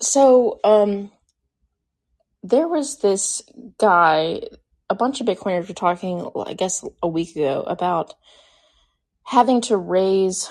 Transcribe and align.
So, 0.00 0.60
um, 0.64 1.10
there 2.42 2.68
was 2.68 2.98
this 3.00 3.42
guy, 3.78 4.42
a 4.88 4.94
bunch 4.94 5.20
of 5.20 5.26
Bitcoiners 5.26 5.68
were 5.68 5.74
talking, 5.74 6.30
I 6.46 6.54
guess, 6.54 6.84
a 7.02 7.08
week 7.08 7.36
ago 7.36 7.62
about 7.66 8.14
having 9.24 9.60
to 9.62 9.76
raise 9.76 10.48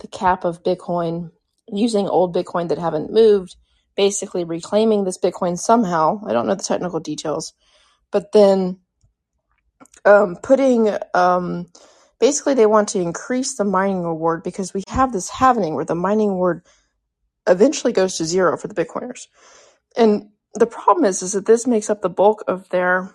the 0.00 0.08
cap 0.08 0.44
of 0.44 0.62
Bitcoin 0.62 1.30
using 1.68 2.08
old 2.08 2.34
Bitcoin 2.34 2.68
that 2.68 2.78
haven't 2.78 3.12
moved, 3.12 3.56
basically 3.96 4.44
reclaiming 4.44 5.04
this 5.04 5.18
Bitcoin 5.18 5.58
somehow. 5.58 6.20
I 6.26 6.32
don't 6.32 6.46
know 6.46 6.54
the 6.54 6.62
technical 6.62 7.00
details, 7.00 7.54
but 8.10 8.32
then 8.32 8.78
um, 10.04 10.36
putting 10.42 10.90
um, 11.14 11.66
basically 12.20 12.54
they 12.54 12.66
want 12.66 12.88
to 12.90 13.00
increase 13.00 13.56
the 13.56 13.64
mining 13.64 14.02
reward 14.02 14.42
because 14.42 14.74
we 14.74 14.82
have 14.88 15.12
this 15.12 15.28
happening 15.28 15.74
where 15.74 15.84
the 15.84 15.94
mining 15.94 16.30
reward 16.30 16.62
eventually 17.48 17.92
goes 17.92 18.16
to 18.16 18.24
zero 18.24 18.56
for 18.56 18.68
the 18.68 18.74
Bitcoiners. 18.74 19.26
And 19.96 20.30
the 20.54 20.66
problem 20.66 21.04
is, 21.04 21.22
is 21.22 21.32
that 21.32 21.46
this 21.46 21.66
makes 21.66 21.90
up 21.90 22.02
the 22.02 22.08
bulk 22.08 22.44
of 22.46 22.68
their 22.70 23.14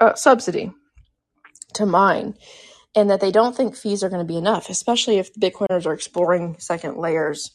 uh, 0.00 0.14
subsidy 0.14 0.72
to 1.74 1.86
mine, 1.86 2.34
and 2.94 3.10
that 3.10 3.20
they 3.20 3.30
don't 3.30 3.56
think 3.56 3.76
fees 3.76 4.02
are 4.02 4.08
going 4.08 4.26
to 4.26 4.32
be 4.32 4.38
enough, 4.38 4.70
especially 4.70 5.18
if 5.18 5.32
the 5.34 5.40
Bitcoiners 5.40 5.86
are 5.86 5.92
exploring 5.92 6.56
second 6.58 6.96
layers 6.96 7.50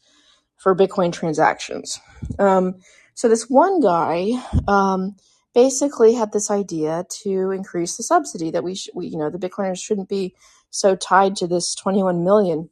for 0.57 0.75
Bitcoin 0.75 1.11
transactions. 1.11 1.99
Um, 2.37 2.75
so 3.15 3.27
this 3.27 3.49
one 3.49 3.81
guy 3.81 4.31
um, 4.67 5.15
basically 5.53 6.13
had 6.13 6.31
this 6.31 6.51
idea 6.51 7.05
to 7.23 7.51
increase 7.51 7.97
the 7.97 8.03
subsidy 8.03 8.51
that 8.51 8.63
we, 8.63 8.75
sh- 8.75 8.89
we, 8.93 9.07
you 9.07 9.17
know, 9.17 9.29
the 9.29 9.39
Bitcoiners 9.39 9.83
shouldn't 9.83 10.09
be 10.09 10.35
so 10.69 10.95
tied 10.95 11.35
to 11.37 11.47
this 11.47 11.75
21 11.75 12.23
million. 12.23 12.69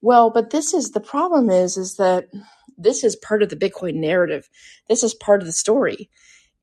Well, 0.00 0.30
but 0.30 0.50
this 0.50 0.74
is 0.74 0.90
the 0.90 1.00
problem 1.00 1.50
is 1.50 1.76
is 1.76 1.96
that 1.96 2.26
this 2.76 3.02
is 3.02 3.16
part 3.16 3.42
of 3.42 3.48
the 3.48 3.56
Bitcoin 3.56 3.94
narrative. 3.94 4.48
This 4.88 5.02
is 5.02 5.14
part 5.14 5.40
of 5.40 5.46
the 5.46 5.52
story. 5.52 6.08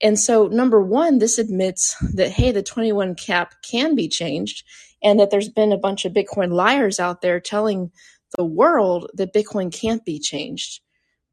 And 0.02 0.20
so, 0.20 0.48
number 0.48 0.82
one, 0.82 1.20
this 1.20 1.38
admits 1.38 1.96
that, 2.16 2.32
hey, 2.32 2.52
the 2.52 2.64
21 2.64 3.16
cap 3.16 3.56
can 3.64 3.96
be 3.96 4.08
changed, 4.08 4.64
and 5.02 5.20
that 5.20 5.32
there's 5.32 5.50
been 5.50 5.72
a 5.72 5.78
bunch 5.78 6.06
of 6.06 6.14
Bitcoin 6.14 6.52
liars 6.52 7.00
out 7.00 7.22
there 7.22 7.40
telling 7.40 7.92
the 8.38 8.46
world 8.46 9.10
that 9.14 9.34
Bitcoin 9.34 9.72
can't 9.74 10.04
be 10.04 10.20
changed. 10.20 10.82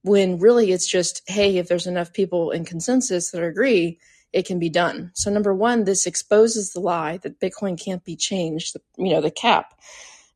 When 0.03 0.39
really 0.39 0.73
it's 0.73 0.89
just, 0.91 1.23
hey, 1.29 1.59
if 1.59 1.69
there's 1.69 1.87
enough 1.87 2.13
people 2.13 2.51
in 2.51 2.65
consensus 2.65 3.31
that 3.31 3.43
agree, 3.43 3.99
it 4.33 4.47
can 4.47 4.59
be 4.59 4.71
done. 4.71 5.11
So, 5.15 5.31
number 5.31 5.55
one, 5.55 5.85
this 5.85 6.07
exposes 6.07 6.73
the 6.73 6.81
lie 6.81 7.19
that 7.19 7.41
Bitcoin 7.41 7.83
can't 7.83 8.05
be 8.05 8.17
changed, 8.17 8.77
you 8.97 9.11
know, 9.11 9.21
the 9.21 9.31
cap. 9.31 9.75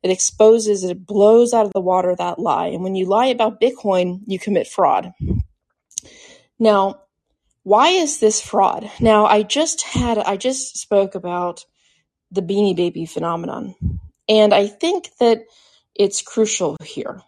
It 0.07 0.13
exposes, 0.13 0.85
it 0.85 1.05
blows 1.05 1.53
out 1.53 1.65
of 1.65 1.73
the 1.73 1.81
water 1.81 2.15
that 2.15 2.39
lie. 2.39 2.67
And 2.67 2.81
when 2.81 2.95
you 2.95 3.05
lie 3.05 3.25
about 3.25 3.59
Bitcoin, 3.59 4.21
you 4.25 4.39
commit 4.39 4.65
fraud. 4.65 5.11
Now, 6.57 7.01
why 7.63 7.89
is 7.89 8.19
this 8.19 8.41
fraud? 8.41 8.89
Now, 9.01 9.25
I 9.25 9.43
just 9.43 9.81
had, 9.81 10.17
I 10.17 10.37
just 10.37 10.77
spoke 10.77 11.13
about 11.13 11.65
the 12.31 12.41
beanie 12.41 12.75
baby 12.75 13.05
phenomenon. 13.05 13.75
And 14.29 14.53
I 14.53 14.67
think 14.67 15.09
that 15.19 15.41
it's 15.93 16.21
crucial 16.21 16.77
here. 16.81 17.21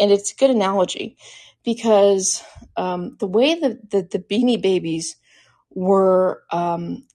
And 0.00 0.10
it's 0.10 0.32
a 0.32 0.34
good 0.34 0.50
analogy 0.50 1.18
because 1.64 2.42
um, 2.76 3.16
the 3.20 3.28
way 3.28 3.60
that 3.60 3.90
the, 3.92 4.02
the 4.02 4.18
beanie 4.18 4.60
babies 4.60 5.14
were 5.70 6.42
um, 6.50 7.06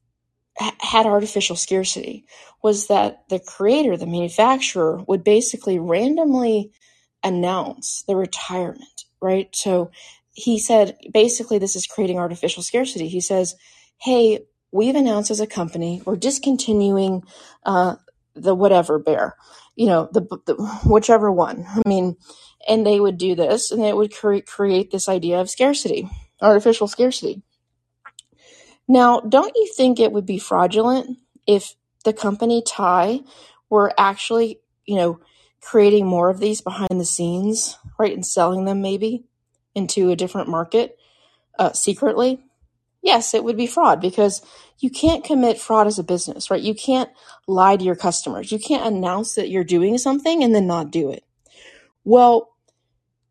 had 0.57 1.05
artificial 1.05 1.55
scarcity 1.55 2.25
was 2.61 2.87
that 2.87 3.23
the 3.29 3.39
creator, 3.39 3.97
the 3.97 4.05
manufacturer, 4.05 5.03
would 5.07 5.23
basically 5.23 5.79
randomly 5.79 6.71
announce 7.23 8.03
the 8.07 8.15
retirement, 8.15 9.05
right? 9.21 9.49
So 9.55 9.91
he 10.31 10.59
said, 10.59 10.97
basically, 11.11 11.57
this 11.57 11.75
is 11.75 11.87
creating 11.87 12.19
artificial 12.19 12.63
scarcity. 12.63 13.07
He 13.07 13.21
says, 13.21 13.55
hey, 13.97 14.45
we've 14.71 14.95
announced 14.95 15.31
as 15.31 15.39
a 15.39 15.47
company, 15.47 16.01
we're 16.05 16.15
discontinuing 16.15 17.23
uh, 17.65 17.95
the 18.35 18.55
whatever 18.55 18.99
bear, 18.99 19.35
you 19.75 19.87
know, 19.87 20.09
the, 20.11 20.21
the 20.45 20.55
whichever 20.85 21.31
one. 21.31 21.65
I 21.67 21.87
mean, 21.87 22.17
and 22.67 22.85
they 22.85 22.99
would 22.99 23.17
do 23.17 23.35
this 23.35 23.71
and 23.71 23.83
it 23.83 23.95
would 23.95 24.13
create, 24.13 24.45
create 24.47 24.91
this 24.91 25.09
idea 25.09 25.39
of 25.39 25.49
scarcity, 25.49 26.09
artificial 26.41 26.87
scarcity. 26.87 27.41
Now, 28.87 29.21
don't 29.21 29.55
you 29.55 29.71
think 29.75 29.99
it 29.99 30.11
would 30.11 30.25
be 30.25 30.37
fraudulent 30.37 31.17
if 31.47 31.75
the 32.03 32.13
company 32.13 32.61
Ty 32.65 33.21
were 33.69 33.93
actually, 33.97 34.59
you 34.85 34.95
know, 34.95 35.19
creating 35.61 36.05
more 36.05 36.29
of 36.29 36.39
these 36.39 36.61
behind 36.61 36.99
the 36.99 37.05
scenes, 37.05 37.77
right, 37.97 38.13
and 38.13 38.25
selling 38.25 38.65
them 38.65 38.81
maybe 38.81 39.23
into 39.73 40.11
a 40.11 40.15
different 40.15 40.49
market 40.49 40.97
uh, 41.57 41.71
secretly? 41.71 42.43
Yes, 43.01 43.33
it 43.33 43.43
would 43.43 43.57
be 43.57 43.67
fraud 43.67 43.99
because 43.99 44.41
you 44.79 44.89
can't 44.89 45.23
commit 45.23 45.59
fraud 45.59 45.87
as 45.87 45.99
a 45.99 46.03
business, 46.03 46.49
right? 46.49 46.61
You 46.61 46.73
can't 46.73 47.09
lie 47.47 47.75
to 47.75 47.83
your 47.83 47.95
customers. 47.95 48.51
You 48.51 48.59
can't 48.59 48.85
announce 48.85 49.35
that 49.35 49.49
you're 49.49 49.63
doing 49.63 49.97
something 49.97 50.43
and 50.43 50.53
then 50.53 50.67
not 50.67 50.91
do 50.91 51.11
it. 51.11 51.23
Well, 52.05 52.53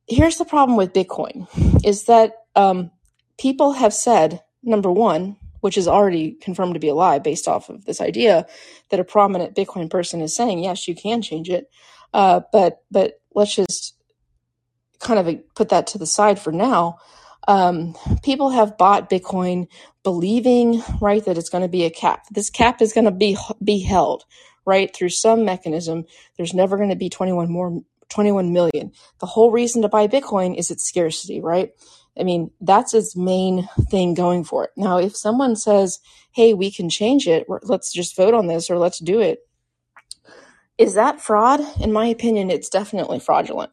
here's 0.06 0.36
the 0.36 0.44
problem 0.44 0.76
with 0.76 0.92
Bitcoin 0.92 1.46
is 1.84 2.04
that 2.04 2.44
um, 2.54 2.90
people 3.38 3.72
have 3.72 3.94
said, 3.94 4.42
number 4.62 4.90
one, 4.90 5.36
which 5.62 5.78
is 5.78 5.86
already 5.86 6.32
confirmed 6.32 6.74
to 6.74 6.80
be 6.80 6.88
a 6.88 6.94
lie 6.94 7.20
based 7.20 7.46
off 7.46 7.68
of 7.68 7.84
this 7.84 8.00
idea 8.00 8.46
that 8.90 9.00
a 9.00 9.04
prominent 9.04 9.54
Bitcoin 9.54 9.88
person 9.88 10.20
is 10.20 10.34
saying, 10.34 10.58
yes, 10.58 10.88
you 10.88 10.94
can 10.94 11.22
change 11.22 11.48
it. 11.48 11.70
Uh, 12.12 12.40
but, 12.52 12.82
but 12.90 13.20
let's 13.32 13.54
just 13.54 13.94
kind 14.98 15.20
of 15.20 15.54
put 15.54 15.68
that 15.68 15.86
to 15.86 15.98
the 15.98 16.06
side 16.06 16.40
for 16.40 16.50
now. 16.50 16.98
Um, 17.46 17.94
people 18.24 18.50
have 18.50 18.76
bought 18.76 19.08
Bitcoin 19.08 19.68
believing, 20.02 20.82
right, 21.00 21.24
that 21.24 21.38
it's 21.38 21.48
going 21.48 21.62
to 21.62 21.68
be 21.68 21.84
a 21.84 21.90
cap. 21.90 22.24
This 22.32 22.50
cap 22.50 22.82
is 22.82 22.92
going 22.92 23.04
to 23.04 23.12
be, 23.12 23.36
be 23.62 23.78
held, 23.80 24.24
right, 24.64 24.94
through 24.94 25.10
some 25.10 25.44
mechanism. 25.44 26.06
There's 26.36 26.54
never 26.54 26.76
going 26.76 26.90
to 26.90 26.96
be 26.96 27.08
21 27.08 27.50
more, 27.50 27.82
21 28.08 28.52
million. 28.52 28.90
The 29.20 29.26
whole 29.26 29.52
reason 29.52 29.82
to 29.82 29.88
buy 29.88 30.08
Bitcoin 30.08 30.58
is 30.58 30.72
its 30.72 30.84
scarcity, 30.84 31.40
right? 31.40 31.70
I 32.18 32.24
mean, 32.24 32.50
that's 32.60 32.94
its 32.94 33.16
main 33.16 33.68
thing 33.90 34.14
going 34.14 34.44
for 34.44 34.64
it. 34.64 34.70
Now, 34.76 34.98
if 34.98 35.16
someone 35.16 35.56
says, 35.56 35.98
hey, 36.32 36.54
we 36.54 36.70
can 36.70 36.90
change 36.90 37.26
it, 37.26 37.46
let's 37.62 37.92
just 37.92 38.16
vote 38.16 38.34
on 38.34 38.46
this 38.46 38.70
or 38.70 38.78
let's 38.78 38.98
do 38.98 39.20
it, 39.20 39.40
is 40.78 40.94
that 40.94 41.20
fraud? 41.20 41.60
In 41.80 41.92
my 41.92 42.06
opinion, 42.06 42.50
it's 42.50 42.68
definitely 42.68 43.20
fraudulent. 43.20 43.72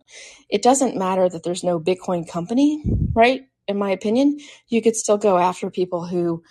It 0.50 0.62
doesn't 0.62 0.98
matter 0.98 1.28
that 1.30 1.44
there's 1.44 1.64
no 1.64 1.80
Bitcoin 1.80 2.28
company, 2.28 2.84
right? 3.14 3.44
In 3.68 3.78
my 3.78 3.92
opinion, 3.92 4.40
you 4.68 4.82
could 4.82 4.96
still 4.96 5.18
go 5.18 5.38
after 5.38 5.70
people 5.70 6.06
who 6.06 6.44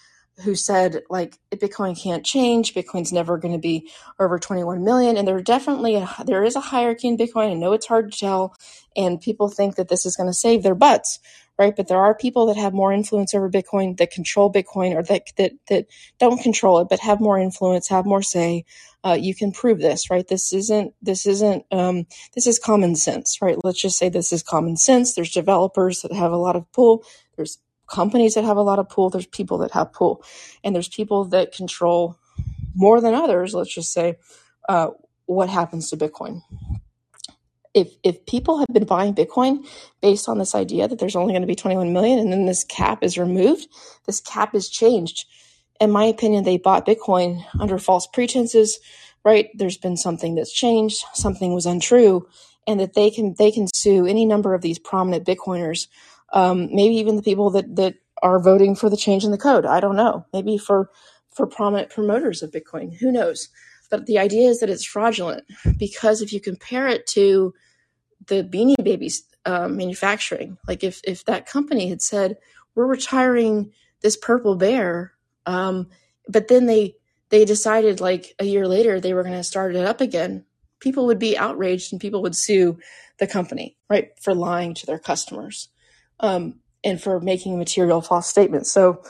who 0.44 0.54
said 0.54 1.02
like 1.10 1.36
Bitcoin 1.50 2.00
can't 2.00 2.24
change, 2.24 2.74
Bitcoin's 2.74 3.12
never 3.12 3.38
going 3.38 3.54
to 3.54 3.58
be 3.58 3.90
over 4.20 4.38
21 4.38 4.84
million, 4.84 5.16
and 5.16 5.26
there 5.26 5.40
definitely 5.42 5.96
a, 5.96 6.08
there 6.26 6.44
is 6.44 6.54
a 6.54 6.60
hierarchy 6.60 7.08
in 7.08 7.16
Bitcoin. 7.16 7.50
I 7.50 7.54
know 7.54 7.72
it's 7.72 7.86
hard 7.86 8.12
to 8.12 8.18
tell, 8.18 8.54
and 8.96 9.20
people 9.20 9.48
think 9.48 9.76
that 9.76 9.88
this 9.88 10.06
is 10.06 10.16
going 10.16 10.28
to 10.28 10.34
save 10.34 10.62
their 10.62 10.76
butts, 10.76 11.18
right? 11.58 11.76
But 11.76 11.88
there 11.88 11.98
are 12.00 12.14
people 12.14 12.46
that 12.46 12.56
have 12.56 12.74
more 12.74 12.92
influence 12.92 13.34
over 13.34 13.50
Bitcoin, 13.50 13.96
that 13.98 14.10
control 14.12 14.52
Bitcoin, 14.52 14.96
or 14.96 15.02
that 15.04 15.24
that 15.36 15.52
that 15.68 15.86
don't 16.18 16.42
control 16.42 16.80
it, 16.80 16.88
but 16.90 17.00
have 17.00 17.20
more 17.20 17.38
influence, 17.38 17.88
have 17.88 18.06
more 18.06 18.22
say. 18.22 18.64
Uh, 19.04 19.18
you 19.20 19.34
can 19.34 19.52
prove 19.52 19.78
this, 19.80 20.10
right? 20.10 20.28
This 20.28 20.52
isn't 20.52 20.94
this 21.02 21.26
isn't 21.26 21.64
um, 21.72 22.06
this 22.34 22.46
is 22.46 22.58
common 22.58 22.96
sense, 22.96 23.38
right? 23.42 23.56
Let's 23.64 23.80
just 23.82 23.98
say 23.98 24.08
this 24.08 24.32
is 24.32 24.42
common 24.42 24.76
sense. 24.76 25.14
There's 25.14 25.32
developers 25.32 26.02
that 26.02 26.12
have 26.12 26.32
a 26.32 26.38
lot 26.38 26.56
of 26.56 26.70
pull. 26.72 27.04
There's 27.36 27.58
companies 27.88 28.34
that 28.34 28.44
have 28.44 28.58
a 28.58 28.62
lot 28.62 28.78
of 28.80 28.88
pull. 28.88 29.10
There's 29.10 29.26
people 29.26 29.58
that 29.58 29.72
have 29.72 29.92
pull, 29.92 30.24
and 30.64 30.74
there's 30.74 30.88
people 30.88 31.26
that 31.26 31.52
control 31.52 32.18
more 32.74 33.00
than 33.00 33.14
others. 33.14 33.54
Let's 33.54 33.74
just 33.74 33.92
say 33.92 34.16
uh, 34.68 34.90
what 35.26 35.48
happens 35.50 35.90
to 35.90 35.96
Bitcoin 35.98 36.42
if 37.78 37.94
if 38.02 38.26
people 38.26 38.58
have 38.58 38.66
been 38.72 38.84
buying 38.84 39.14
Bitcoin 39.14 39.64
based 40.02 40.28
on 40.28 40.38
this 40.38 40.54
idea 40.54 40.88
that 40.88 40.98
there's 40.98 41.16
only 41.16 41.32
going 41.32 41.42
to 41.42 41.46
be 41.48 41.54
21 41.54 41.92
million 41.92 42.18
and 42.18 42.32
then 42.32 42.46
this 42.46 42.64
cap 42.64 43.02
is 43.02 43.16
removed, 43.16 43.68
this 44.06 44.20
cap 44.20 44.54
is 44.54 44.68
changed. 44.68 45.26
In 45.80 45.90
my 45.90 46.04
opinion, 46.04 46.44
they 46.44 46.58
bought 46.58 46.86
Bitcoin 46.86 47.44
under 47.60 47.78
false 47.78 48.06
pretenses, 48.06 48.80
right? 49.24 49.48
There's 49.54 49.78
been 49.78 49.96
something 49.96 50.34
that's 50.34 50.52
changed, 50.52 51.04
something 51.14 51.54
was 51.54 51.66
untrue, 51.66 52.26
and 52.66 52.80
that 52.80 52.94
they 52.94 53.10
can 53.10 53.34
they 53.38 53.52
can 53.52 53.68
sue 53.72 54.06
any 54.06 54.26
number 54.26 54.54
of 54.54 54.62
these 54.62 54.78
prominent 54.78 55.24
Bitcoiners, 55.24 55.86
um, 56.32 56.68
maybe 56.74 56.96
even 56.96 57.16
the 57.16 57.22
people 57.22 57.50
that 57.50 57.76
that 57.76 57.94
are 58.22 58.40
voting 58.40 58.74
for 58.74 58.90
the 58.90 58.96
change 58.96 59.24
in 59.24 59.30
the 59.30 59.38
code. 59.38 59.64
I 59.64 59.78
don't 59.78 59.96
know. 59.96 60.26
Maybe 60.32 60.58
for 60.58 60.90
for 61.30 61.46
prominent 61.46 61.90
promoters 61.90 62.42
of 62.42 62.50
Bitcoin. 62.50 62.96
Who 62.96 63.12
knows? 63.12 63.48
But 63.90 64.06
the 64.06 64.18
idea 64.18 64.48
is 64.48 64.60
that 64.60 64.68
it's 64.68 64.84
fraudulent 64.84 65.44
because 65.78 66.20
if 66.20 66.32
you 66.32 66.40
compare 66.40 66.88
it 66.88 67.06
to 67.08 67.54
the 68.28 68.44
Beanie 68.44 68.82
Babies 68.82 69.24
uh, 69.44 69.68
manufacturing, 69.68 70.58
like 70.66 70.84
if 70.84 71.00
if 71.04 71.24
that 71.24 71.46
company 71.46 71.88
had 71.88 72.02
said 72.02 72.38
we're 72.74 72.86
retiring 72.86 73.72
this 74.00 74.16
purple 74.16 74.54
bear, 74.54 75.12
um, 75.46 75.88
but 76.28 76.48
then 76.48 76.66
they 76.66 76.94
they 77.30 77.44
decided 77.44 78.00
like 78.00 78.34
a 78.38 78.44
year 78.44 78.68
later 78.68 79.00
they 79.00 79.14
were 79.14 79.22
going 79.24 79.34
to 79.34 79.44
start 79.44 79.74
it 79.74 79.84
up 79.84 80.00
again, 80.00 80.44
people 80.80 81.06
would 81.06 81.18
be 81.18 81.36
outraged 81.36 81.92
and 81.92 82.00
people 82.00 82.22
would 82.22 82.36
sue 82.36 82.78
the 83.18 83.26
company 83.26 83.76
right 83.90 84.10
for 84.20 84.34
lying 84.34 84.74
to 84.74 84.86
their 84.86 84.98
customers. 84.98 85.68
Um, 86.20 86.60
and 86.84 87.00
for 87.00 87.20
making 87.20 87.58
material 87.58 88.00
false 88.00 88.26
statements. 88.26 88.70
So 88.70 89.02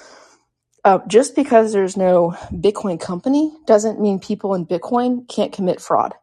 uh, 0.85 1.01
just 1.07 1.35
because 1.35 1.73
there's 1.73 1.97
no 1.97 2.37
Bitcoin 2.53 3.01
company 3.01 3.53
doesn't 3.67 4.01
mean 4.01 4.21
people 4.21 4.55
in 4.55 4.67
Bitcoin 4.67 5.29
can't 5.29 5.53
commit 5.53 5.81
fraud, 5.81 6.15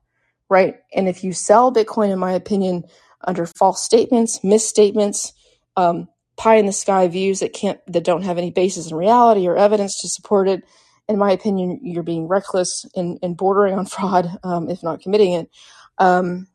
right? 0.50 0.76
And 0.94 1.08
if 1.08 1.24
you 1.24 1.34
sell 1.34 1.74
Bitcoin, 1.74 2.12
in 2.12 2.20
my 2.20 2.34
opinion, 2.34 2.86
under 3.26 3.46
false 3.46 3.84
statements, 3.84 4.44
misstatements, 4.44 5.34
um, 5.76 6.08
pie 6.38 6.56
in 6.56 6.66
the 6.66 6.74
sky 6.74 7.08
views 7.08 7.40
that 7.40 7.54
can't 7.54 7.80
that 7.88 8.04
don't 8.04 8.24
have 8.24 8.38
any 8.38 8.52
basis 8.52 8.92
in 8.92 8.98
reality 8.98 9.48
or 9.48 9.56
evidence 9.58 10.02
to 10.02 10.10
support 10.10 10.48
it, 10.48 10.64
in 11.08 11.18
my 11.18 11.32
opinion, 11.32 11.80
you're 11.84 12.04
being 12.04 12.28
reckless 12.28 12.86
and, 12.96 13.20
and 13.24 13.38
bordering 13.38 13.76
on 13.78 13.86
fraud, 13.88 14.38
um, 14.44 14.70
if 14.70 14.84
not 14.84 15.02
committing 15.02 15.34
it. 15.34 15.50
Um, 15.98 16.48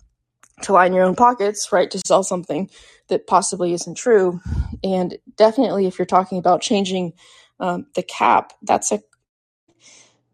to 0.62 0.72
line 0.72 0.92
your 0.92 1.04
own 1.04 1.16
pockets, 1.16 1.72
right? 1.72 1.90
To 1.90 2.00
sell 2.06 2.22
something 2.22 2.70
that 3.08 3.26
possibly 3.26 3.72
isn't 3.72 3.96
true. 3.96 4.40
And 4.84 5.18
definitely, 5.36 5.86
if 5.86 5.98
you're 5.98 6.06
talking 6.06 6.38
about 6.38 6.62
changing 6.62 7.14
um, 7.60 7.86
the 7.94 8.02
cap, 8.02 8.52
that's 8.62 8.92
a 8.92 9.02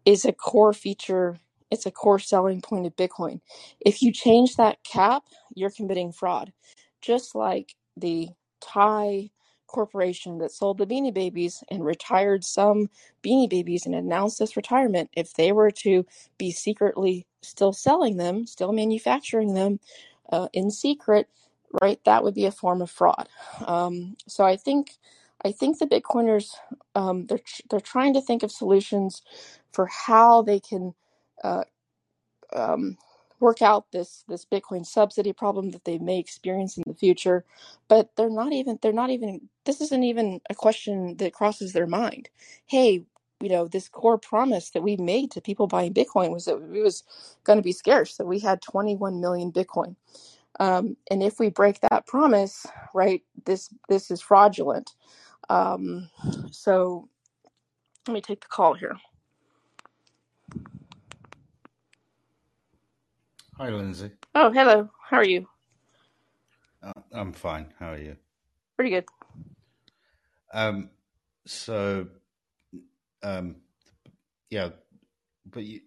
is 0.05 0.25
a 0.25 0.33
core 0.33 0.73
feature. 0.73 1.39
It's 1.71 1.85
a 1.85 1.91
core 1.91 2.19
selling 2.19 2.61
point 2.61 2.85
of 2.85 2.95
Bitcoin. 2.95 3.41
If 3.79 4.01
you 4.01 4.11
change 4.11 4.55
that 4.55 4.83
cap, 4.83 5.23
you're 5.55 5.71
committing 5.71 6.11
fraud, 6.11 6.53
just 7.01 7.35
like 7.35 7.75
the 7.97 8.29
Ty 8.61 9.31
corporation 9.67 10.37
that 10.39 10.51
sold 10.51 10.77
the 10.77 10.87
Beanie 10.87 11.13
Babies 11.13 11.63
and 11.69 11.83
retired 11.85 12.43
some 12.43 12.89
Beanie 13.23 13.49
Babies 13.49 13.85
and 13.85 13.95
announced 13.95 14.39
this 14.39 14.55
retirement. 14.55 15.09
If 15.15 15.33
they 15.33 15.51
were 15.51 15.71
to 15.71 16.05
be 16.37 16.51
secretly 16.51 17.27
still 17.41 17.73
selling 17.73 18.17
them, 18.17 18.47
still 18.47 18.71
manufacturing 18.71 19.53
them 19.53 19.79
uh, 20.31 20.47
in 20.53 20.71
secret, 20.71 21.27
right? 21.81 21.99
That 22.05 22.23
would 22.23 22.33
be 22.33 22.45
a 22.45 22.51
form 22.51 22.81
of 22.81 22.89
fraud. 22.89 23.27
Um, 23.65 24.15
so 24.27 24.45
I 24.45 24.55
think, 24.55 24.91
I 25.43 25.51
think 25.51 25.79
the 25.79 25.85
Bitcoiners, 25.87 26.51
um, 26.95 27.27
they're 27.27 27.39
they're 27.69 27.79
trying 27.81 28.13
to 28.13 28.21
think 28.21 28.43
of 28.43 28.51
solutions 28.51 29.21
for 29.73 29.87
how 29.87 30.41
they 30.41 30.59
can 30.59 30.93
uh, 31.43 31.63
um, 32.55 32.97
work 33.39 33.61
out 33.61 33.91
this 33.91 34.23
this 34.27 34.45
Bitcoin 34.45 34.85
subsidy 34.85 35.33
problem 35.33 35.71
that 35.71 35.85
they 35.85 35.97
may 35.99 36.19
experience 36.19 36.77
in 36.77 36.83
the 36.87 36.95
future. 36.95 37.45
But 37.87 38.11
they're 38.15 38.29
not 38.29 38.53
even 38.53 38.79
they're 38.81 38.93
not 38.93 39.09
even 39.09 39.49
this 39.65 39.81
isn't 39.81 40.03
even 40.03 40.41
a 40.49 40.55
question 40.55 41.17
that 41.17 41.33
crosses 41.33 41.73
their 41.73 41.87
mind. 41.87 42.29
Hey, 42.67 43.05
you 43.41 43.49
know, 43.49 43.67
this 43.67 43.89
core 43.89 44.17
promise 44.17 44.71
that 44.71 44.83
we 44.83 44.97
made 44.97 45.31
to 45.31 45.41
people 45.41 45.67
buying 45.67 45.93
Bitcoin 45.93 46.31
was 46.31 46.45
that 46.45 46.57
it 46.57 46.83
was 46.83 47.03
going 47.43 47.57
to 47.57 47.63
be 47.63 47.71
scarce, 47.73 48.17
that 48.17 48.27
we 48.27 48.39
had 48.39 48.61
21 48.61 49.21
million 49.21 49.51
Bitcoin. 49.51 49.95
Um, 50.59 50.97
and 51.11 51.23
if 51.23 51.39
we 51.39 51.49
break 51.49 51.81
that 51.81 52.07
promise, 52.07 52.65
right, 52.93 53.23
this 53.45 53.69
this 53.89 54.11
is 54.11 54.21
fraudulent. 54.21 54.93
Um, 55.49 56.09
so 56.51 57.09
let 58.07 58.13
me 58.15 58.21
take 58.21 58.41
the 58.41 58.47
call 58.47 58.73
here. 58.75 58.97
Hi, 63.59 63.69
Lindsay. 63.69 64.11
Oh, 64.35 64.51
hello. 64.51 64.87
How 65.09 65.17
are 65.17 65.25
you? 65.25 65.47
Uh, 66.83 66.93
I'm 67.11 67.33
fine. 67.33 67.73
How 67.79 67.93
are 67.93 67.97
you? 67.97 68.15
Pretty 68.75 68.91
good. 68.91 69.05
Um, 70.53 70.91
so, 71.47 72.05
um, 73.23 73.55
yeah, 74.51 74.69
but 75.49 75.63
you, 75.63 75.81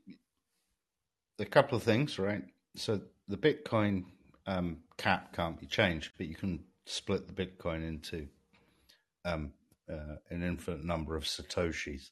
a 1.39 1.45
couple 1.45 1.77
of 1.77 1.85
things, 1.85 2.19
right? 2.19 2.43
So 2.75 3.03
the 3.29 3.37
Bitcoin 3.37 4.03
um, 4.49 4.79
cap 4.97 5.33
can't 5.33 5.61
be 5.61 5.67
changed, 5.67 6.11
but 6.19 6.27
you 6.27 6.35
can 6.35 6.65
split 6.87 7.29
the 7.29 7.47
Bitcoin 7.47 7.87
into 7.87 8.27
um, 9.25 9.53
uh, 9.89 10.17
an 10.29 10.43
infinite 10.43 10.85
number 10.85 11.15
of 11.15 11.23
satoshis. 11.23 12.11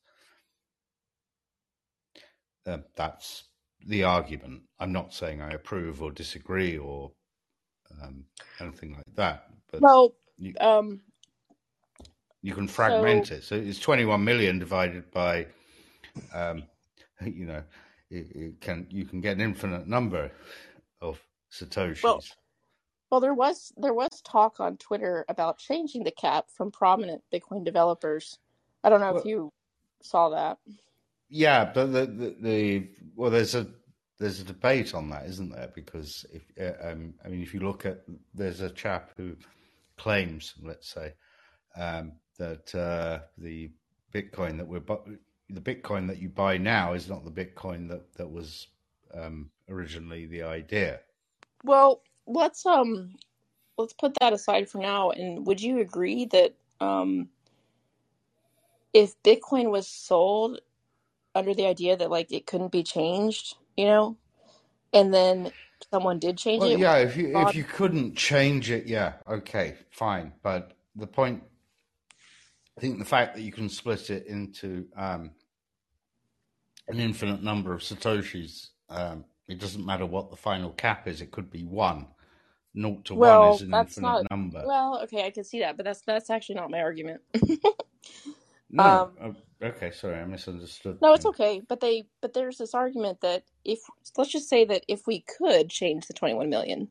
Uh, 2.64 2.78
that's 2.94 3.42
the 3.86 4.04
argument. 4.04 4.62
I'm 4.78 4.92
not 4.92 5.12
saying 5.12 5.40
I 5.40 5.52
approve 5.52 6.02
or 6.02 6.10
disagree 6.10 6.78
or 6.78 7.12
um, 8.02 8.24
anything 8.60 8.94
like 8.94 9.14
that, 9.14 9.48
but 9.70 9.80
Well, 9.80 10.14
you, 10.36 10.54
um, 10.60 11.00
you 12.42 12.54
can 12.54 12.68
so 12.68 12.74
fragment 12.74 13.30
it. 13.30 13.44
So 13.44 13.56
it's 13.56 13.78
21 13.78 14.22
million 14.22 14.58
divided 14.58 15.10
by, 15.10 15.46
um, 16.34 16.64
you 17.24 17.46
know, 17.46 17.62
it, 18.10 18.26
it 18.34 18.60
can 18.60 18.86
you 18.90 19.04
can 19.04 19.20
get 19.20 19.36
an 19.36 19.42
infinite 19.42 19.86
number 19.86 20.30
of 21.00 21.20
well, 21.60 21.68
satoshis. 21.68 22.32
well, 23.10 23.20
there 23.20 23.34
was 23.34 23.72
there 23.76 23.94
was 23.94 24.22
talk 24.22 24.60
on 24.60 24.76
Twitter 24.76 25.24
about 25.28 25.58
changing 25.58 26.04
the 26.04 26.10
cap 26.10 26.46
from 26.48 26.70
prominent 26.70 27.22
Bitcoin 27.32 27.64
developers. 27.64 28.38
I 28.82 28.88
don't 28.88 29.00
know 29.00 29.16
if 29.16 29.24
you 29.24 29.52
saw 30.02 30.30
that. 30.30 30.58
Yeah, 31.28 31.64
but 31.72 31.86
the, 31.92 32.06
the 32.06 32.36
the 32.40 32.88
well, 33.14 33.30
there's 33.30 33.54
a 33.54 33.66
there's 34.18 34.40
a 34.40 34.44
debate 34.44 34.94
on 34.94 35.10
that, 35.10 35.26
isn't 35.26 35.50
there? 35.50 35.70
Because 35.74 36.26
if 36.32 36.42
uh, 36.60 36.90
um, 36.90 37.14
I 37.24 37.28
mean, 37.28 37.42
if 37.42 37.54
you 37.54 37.60
look 37.60 37.86
at 37.86 38.02
there's 38.34 38.60
a 38.60 38.70
chap 38.70 39.12
who 39.16 39.36
claims, 39.96 40.54
let's 40.62 40.88
say, 40.88 41.14
um, 41.76 42.12
that 42.38 42.74
uh, 42.74 43.20
the 43.36 43.70
Bitcoin 44.12 44.56
that 44.58 44.66
we're 44.66 44.80
bu- 44.80 45.18
the 45.50 45.60
Bitcoin 45.60 46.06
that 46.08 46.20
you 46.20 46.28
buy 46.28 46.58
now 46.58 46.92
is 46.94 47.08
not 47.08 47.24
the 47.24 47.30
Bitcoin 47.30 47.88
that 47.88 48.14
that 48.14 48.30
was 48.30 48.68
um, 49.14 49.50
originally 49.68 50.26
the 50.26 50.42
idea. 50.42 51.00
Well, 51.64 52.02
let's 52.26 52.64
um 52.66 53.14
let's 53.76 53.92
put 53.92 54.14
that 54.20 54.32
aside 54.32 54.68
for 54.68 54.78
now. 54.78 55.10
And 55.10 55.46
would 55.46 55.60
you 55.60 55.80
agree 55.80 56.26
that 56.26 56.54
um 56.80 57.28
if 58.94 59.20
Bitcoin 59.22 59.70
was 59.70 59.86
sold 59.86 60.60
under 61.38 61.54
the 61.54 61.66
idea 61.66 61.96
that 61.96 62.10
like 62.10 62.32
it 62.32 62.46
couldn't 62.46 62.72
be 62.72 62.84
changed, 62.84 63.56
you 63.76 63.86
know, 63.86 64.18
and 64.92 65.14
then 65.14 65.52
someone 65.92 66.18
did 66.20 66.38
change 66.38 66.64
Well, 66.64 66.66
it, 66.66 66.80
yeah, 66.80 66.96
if 66.98 67.16
you 67.16 67.28
if 67.28 67.54
you 67.54 67.64
couldn't 67.64 68.16
change 68.16 68.70
it, 68.70 68.86
yeah, 68.86 69.14
okay, 69.28 69.76
fine. 69.90 70.32
But 70.42 70.72
the 70.96 71.06
point, 71.06 71.42
I 72.78 72.82
think, 72.82 72.98
the 72.98 73.04
fact 73.06 73.36
that 73.36 73.42
you 73.42 73.52
can 73.52 73.68
split 73.68 74.10
it 74.10 74.26
into 74.26 74.86
um, 74.96 75.32
an 76.88 77.00
infinite 77.00 77.42
number 77.42 77.74
of 77.74 77.80
satoshis, 77.82 78.68
um, 78.90 79.24
it 79.48 79.60
doesn't 79.60 79.86
matter 79.86 80.06
what 80.06 80.30
the 80.30 80.36
final 80.36 80.70
cap 80.72 81.08
is. 81.08 81.20
It 81.22 81.32
could 81.32 81.50
be 81.50 81.64
one. 81.64 82.08
Naught 82.74 83.04
to 83.06 83.14
one 83.16 83.44
is 83.44 83.60
Well, 83.60 83.62
an 83.62 83.72
that's 83.72 84.00
infinite 84.00 84.02
not 84.02 84.26
number. 84.30 84.68
well, 84.68 85.00
okay, 85.04 85.26
I 85.26 85.30
can 85.30 85.44
see 85.44 85.60
that, 85.60 85.76
but 85.76 85.84
that's 85.84 86.02
that's 86.02 86.30
actually 86.30 86.56
not 86.56 86.70
my 86.70 86.80
argument. 86.80 87.22
No, 88.70 88.84
Um, 88.84 89.10
oh, 89.22 89.34
okay, 89.62 89.90
sorry, 89.90 90.20
I 90.20 90.24
misunderstood 90.24 90.98
no, 91.00 91.14
it's 91.14 91.26
okay, 91.26 91.62
but 91.68 91.80
they 91.80 92.06
but 92.20 92.34
there's 92.34 92.58
this 92.58 92.74
argument 92.74 93.20
that 93.22 93.44
if 93.64 93.80
let's 94.16 94.32
just 94.32 94.48
say 94.48 94.64
that 94.66 94.84
if 94.88 95.06
we 95.06 95.20
could 95.20 95.70
change 95.70 96.06
the 96.06 96.14
21 96.14 96.48
million 96.50 96.88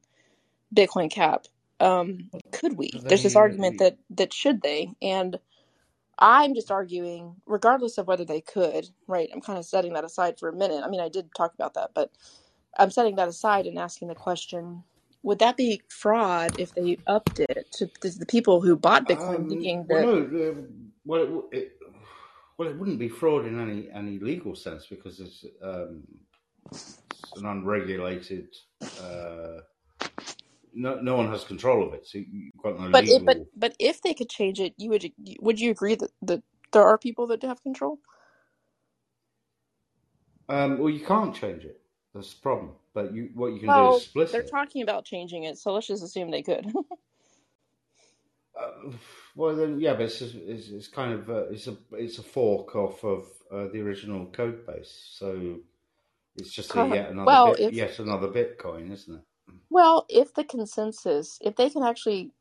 Bitcoin 0.75 1.11
cap, 1.11 1.45
um, 1.79 2.29
could 2.51 2.77
we? 2.77 2.91
There's 3.07 3.23
this 3.23 3.35
argument 3.35 3.79
that 3.79 3.97
that 4.11 4.33
should 4.33 4.61
they? 4.61 4.89
And 5.01 5.39
I'm 6.19 6.55
just 6.55 6.71
arguing, 6.71 7.35
regardless 7.45 7.97
of 7.97 8.07
whether 8.07 8.25
they 8.25 8.41
could, 8.41 8.89
right? 9.07 9.29
I'm 9.33 9.41
kind 9.41 9.59
of 9.59 9.65
setting 9.65 9.93
that 9.93 10.03
aside 10.05 10.39
for 10.39 10.49
a 10.49 10.55
minute. 10.55 10.83
I 10.83 10.89
mean, 10.89 11.01
I 11.01 11.09
did 11.09 11.29
talk 11.35 11.53
about 11.53 11.75
that, 11.75 11.91
but 11.93 12.11
I'm 12.77 12.91
setting 12.91 13.15
that 13.17 13.27
aside 13.27 13.67
and 13.67 13.77
asking 13.77 14.07
the 14.07 14.15
question: 14.15 14.83
Would 15.23 15.39
that 15.39 15.57
be 15.57 15.81
fraud 15.89 16.59
if 16.59 16.73
they 16.73 16.97
upped 17.07 17.39
it 17.39 17.67
to, 17.73 17.89
the 18.01 18.25
people 18.25 18.61
who 18.61 18.75
bought 18.75 19.07
Bitcoin, 19.07 19.35
um, 19.37 19.49
thinking 19.49 19.85
well, 19.89 20.01
that? 20.01 20.11
no, 20.13 20.49
uh, 20.49 20.86
well, 21.07 21.45
it, 21.53 21.57
it, 21.57 21.73
well, 22.59 22.69
it 22.69 22.77
wouldn't 22.79 22.99
be 22.99 23.09
fraud 23.09 23.47
in 23.47 23.59
any 23.61 23.89
any 23.91 24.19
legal 24.19 24.55
sense 24.55 24.87
because 24.87 25.21
it's 25.21 25.45
um, 25.63 26.03
it's 27.21 27.35
an 27.37 27.47
unregulated. 27.47 28.49
Uh, 29.01 29.61
no, 30.73 30.95
no 31.01 31.17
one 31.17 31.29
has 31.31 31.43
control 31.45 31.87
of 31.87 31.93
it, 31.95 32.07
so 32.07 32.19
you've 32.19 32.53
got 32.63 32.79
no 32.79 32.87
But 32.91 33.05
it, 33.07 33.25
but 33.25 33.39
but 33.55 33.75
if 33.79 34.01
they 34.01 34.13
could 34.13 34.29
change 34.29 34.59
it, 34.59 34.73
you 34.77 34.89
would 34.91 35.11
would 35.41 35.59
you 35.59 35.71
agree 35.71 35.95
that 35.95 36.11
that 36.23 36.43
there 36.73 36.83
are 36.87 36.97
people 36.97 37.27
that 37.27 37.43
have 37.43 37.63
control? 37.63 37.99
Um, 40.49 40.77
well, 40.79 40.89
you 40.89 41.05
can't 41.05 41.35
change 41.35 41.65
it. 41.65 41.81
That's 42.13 42.33
the 42.33 42.41
problem. 42.41 42.71
But 42.93 43.13
you, 43.13 43.29
what 43.33 43.53
you 43.53 43.59
can 43.59 43.73
do 43.73 43.87
is 43.87 43.97
Well, 43.97 44.01
split 44.01 44.29
they're 44.31 44.41
it. 44.41 44.43
talking 44.43 44.83
about 44.83 45.05
changing 45.05 45.45
it, 45.45 45.57
so 45.57 45.73
let's 45.73 45.87
just 45.87 46.03
assume 46.03 46.31
they 46.31 46.43
could. 46.43 46.65
Uh, 48.59 48.91
well, 49.35 49.55
then, 49.55 49.79
yeah, 49.79 49.93
but 49.93 50.03
it's, 50.03 50.19
just, 50.19 50.35
it's, 50.35 50.69
it's 50.69 50.87
kind 50.87 51.13
of 51.13 51.29
uh, 51.29 51.49
it's 51.49 51.67
a 51.67 51.77
it's 51.93 52.19
a 52.19 52.23
fork 52.23 52.75
off 52.75 53.03
of 53.03 53.25
uh, 53.51 53.67
the 53.73 53.81
original 53.81 54.27
code 54.27 54.65
base, 54.67 55.09
so 55.13 55.59
it's 56.37 56.51
just 56.53 56.75
a 56.75 56.81
yet 56.81 57.09
another 57.11 57.37
well, 57.37 57.43
bit, 57.43 57.59
if 57.59 57.73
yet 57.73 57.99
another 57.99 58.29
Bitcoin, 58.29 58.91
isn't 58.91 59.15
it? 59.15 59.21
well, 59.69 60.05
if 60.09 60.33
the 60.33 60.43
consensus, 60.45 61.39
if 61.41 61.55
they 61.55 61.69
can 61.69 61.83
actually 61.83 62.31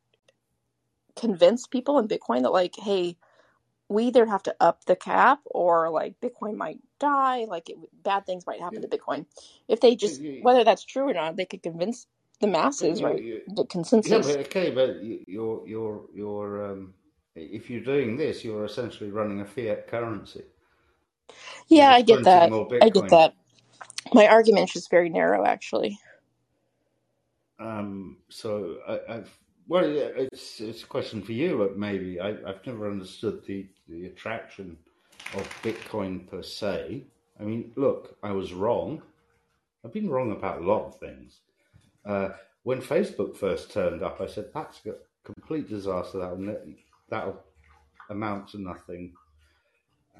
convince 1.16 1.66
people 1.66 1.98
in 1.98 2.08
Bitcoin 2.08 2.42
that 2.42 2.52
like, 2.52 2.74
hey, 2.76 3.16
we 3.88 4.04
either 4.06 4.26
have 4.26 4.42
to 4.44 4.56
up 4.60 4.84
the 4.86 4.96
cap 4.96 5.40
or 5.46 5.90
like 5.90 6.20
Bitcoin 6.20 6.56
might 6.56 6.80
die, 7.00 7.46
like 7.48 7.70
it, 7.70 7.76
bad 8.02 8.26
things 8.26 8.46
might 8.46 8.60
happen 8.60 8.82
to 8.82 8.88
Bitcoin. 8.88 9.26
If 9.68 9.80
they 9.80 9.96
just 9.96 10.22
You- 10.22 10.40
whether 10.40 10.64
that's 10.64 10.84
true 10.84 11.08
or 11.08 11.14
not, 11.14 11.36
they 11.36 11.46
could 11.46 11.62
convince 11.62 12.06
the 12.40 12.48
masses, 12.48 13.02
you, 13.02 13.04
right? 13.04 13.24
you, 13.24 13.42
The 13.48 13.64
yeah, 14.04 14.18
consensus. 14.18 14.22
but 14.22 14.38
okay, 14.46 14.70
but 14.70 15.02
you- 15.02 15.24
your 15.28 15.68
your 15.68 16.06
your 16.14 16.64
um 16.72 16.94
if 17.36 17.70
you're 17.70 17.82
doing 17.82 18.16
this, 18.16 18.44
you're 18.44 18.64
essentially 18.66 19.10
running 19.10 19.40
a 19.40 19.46
fiat 19.46 19.88
currency. 19.88 20.44
Yeah, 21.68 21.90
I 21.90 22.02
get 22.02 22.24
that. 22.24 22.54
I 22.80 22.90
get 22.90 23.08
that. 23.10 23.34
My 24.14 24.28
argument's 24.28 24.72
just 24.74 24.90
very 24.90 25.10
narrow, 25.10 25.44
actually. 25.46 25.98
Um, 27.60 28.18
so 28.30 28.78
I, 28.88 29.00
I've 29.16 29.38
well, 29.68 29.84
it's 29.86 30.60
it's 30.60 30.84
a 30.84 30.88
question 30.88 31.22
for 31.22 31.32
you, 31.32 31.58
but 31.58 31.78
maybe. 31.78 32.20
I, 32.20 32.30
I've 32.48 32.66
never 32.66 32.90
understood 32.90 33.44
the 33.46 33.68
the 33.88 34.06
attraction 34.06 34.78
of 35.34 35.48
Bitcoin 35.64 36.28
per 36.28 36.42
se. 36.42 37.04
I 37.40 37.44
mean, 37.44 37.72
look, 37.76 38.16
I 38.22 38.32
was 38.32 38.54
wrong. 38.54 39.02
I've 39.84 39.92
been 39.94 40.10
wrong 40.10 40.32
about 40.32 40.62
a 40.62 40.66
lot 40.66 40.86
of 40.86 40.98
things. 40.98 41.40
Uh, 42.06 42.30
when 42.62 42.80
Facebook 42.80 43.36
first 43.36 43.72
turned 43.72 44.02
up, 44.02 44.20
I 44.20 44.26
said 44.26 44.46
that's 44.54 44.80
a 44.86 44.94
complete 45.24 45.68
disaster. 45.68 46.18
That'll 46.18 46.56
that'll 47.08 47.44
amount 48.10 48.48
to 48.48 48.60
nothing. 48.60 49.12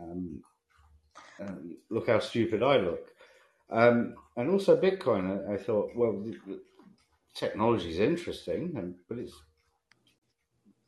Um, 0.01 0.43
look 1.91 2.09
how 2.09 2.19
stupid 2.19 2.63
I 2.63 2.79
look. 2.79 3.09
Um, 3.71 4.15
and 4.37 4.51
also 4.51 4.81
Bitcoin, 4.81 5.49
I, 5.49 5.55
I 5.55 5.57
thought, 5.57 5.91
well, 5.95 6.25
technology 7.35 7.91
is 7.91 7.99
interesting, 7.99 8.73
and 8.77 8.95
but 9.09 9.19
it's 9.19 9.35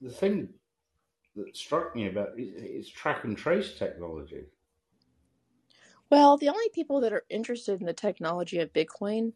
the 0.00 0.10
thing 0.10 0.48
that 1.36 1.56
struck 1.56 1.94
me 1.94 2.08
about 2.08 2.30
it, 2.36 2.42
it's 2.42 2.88
track 2.88 3.24
and 3.24 3.36
trace 3.36 3.74
technology. 3.78 4.44
Well, 6.10 6.38
the 6.38 6.48
only 6.48 6.68
people 6.72 7.00
that 7.00 7.12
are 7.12 7.24
interested 7.28 7.80
in 7.80 7.86
the 7.86 7.92
technology 7.92 8.60
of 8.60 8.72
Bitcoin 8.72 9.32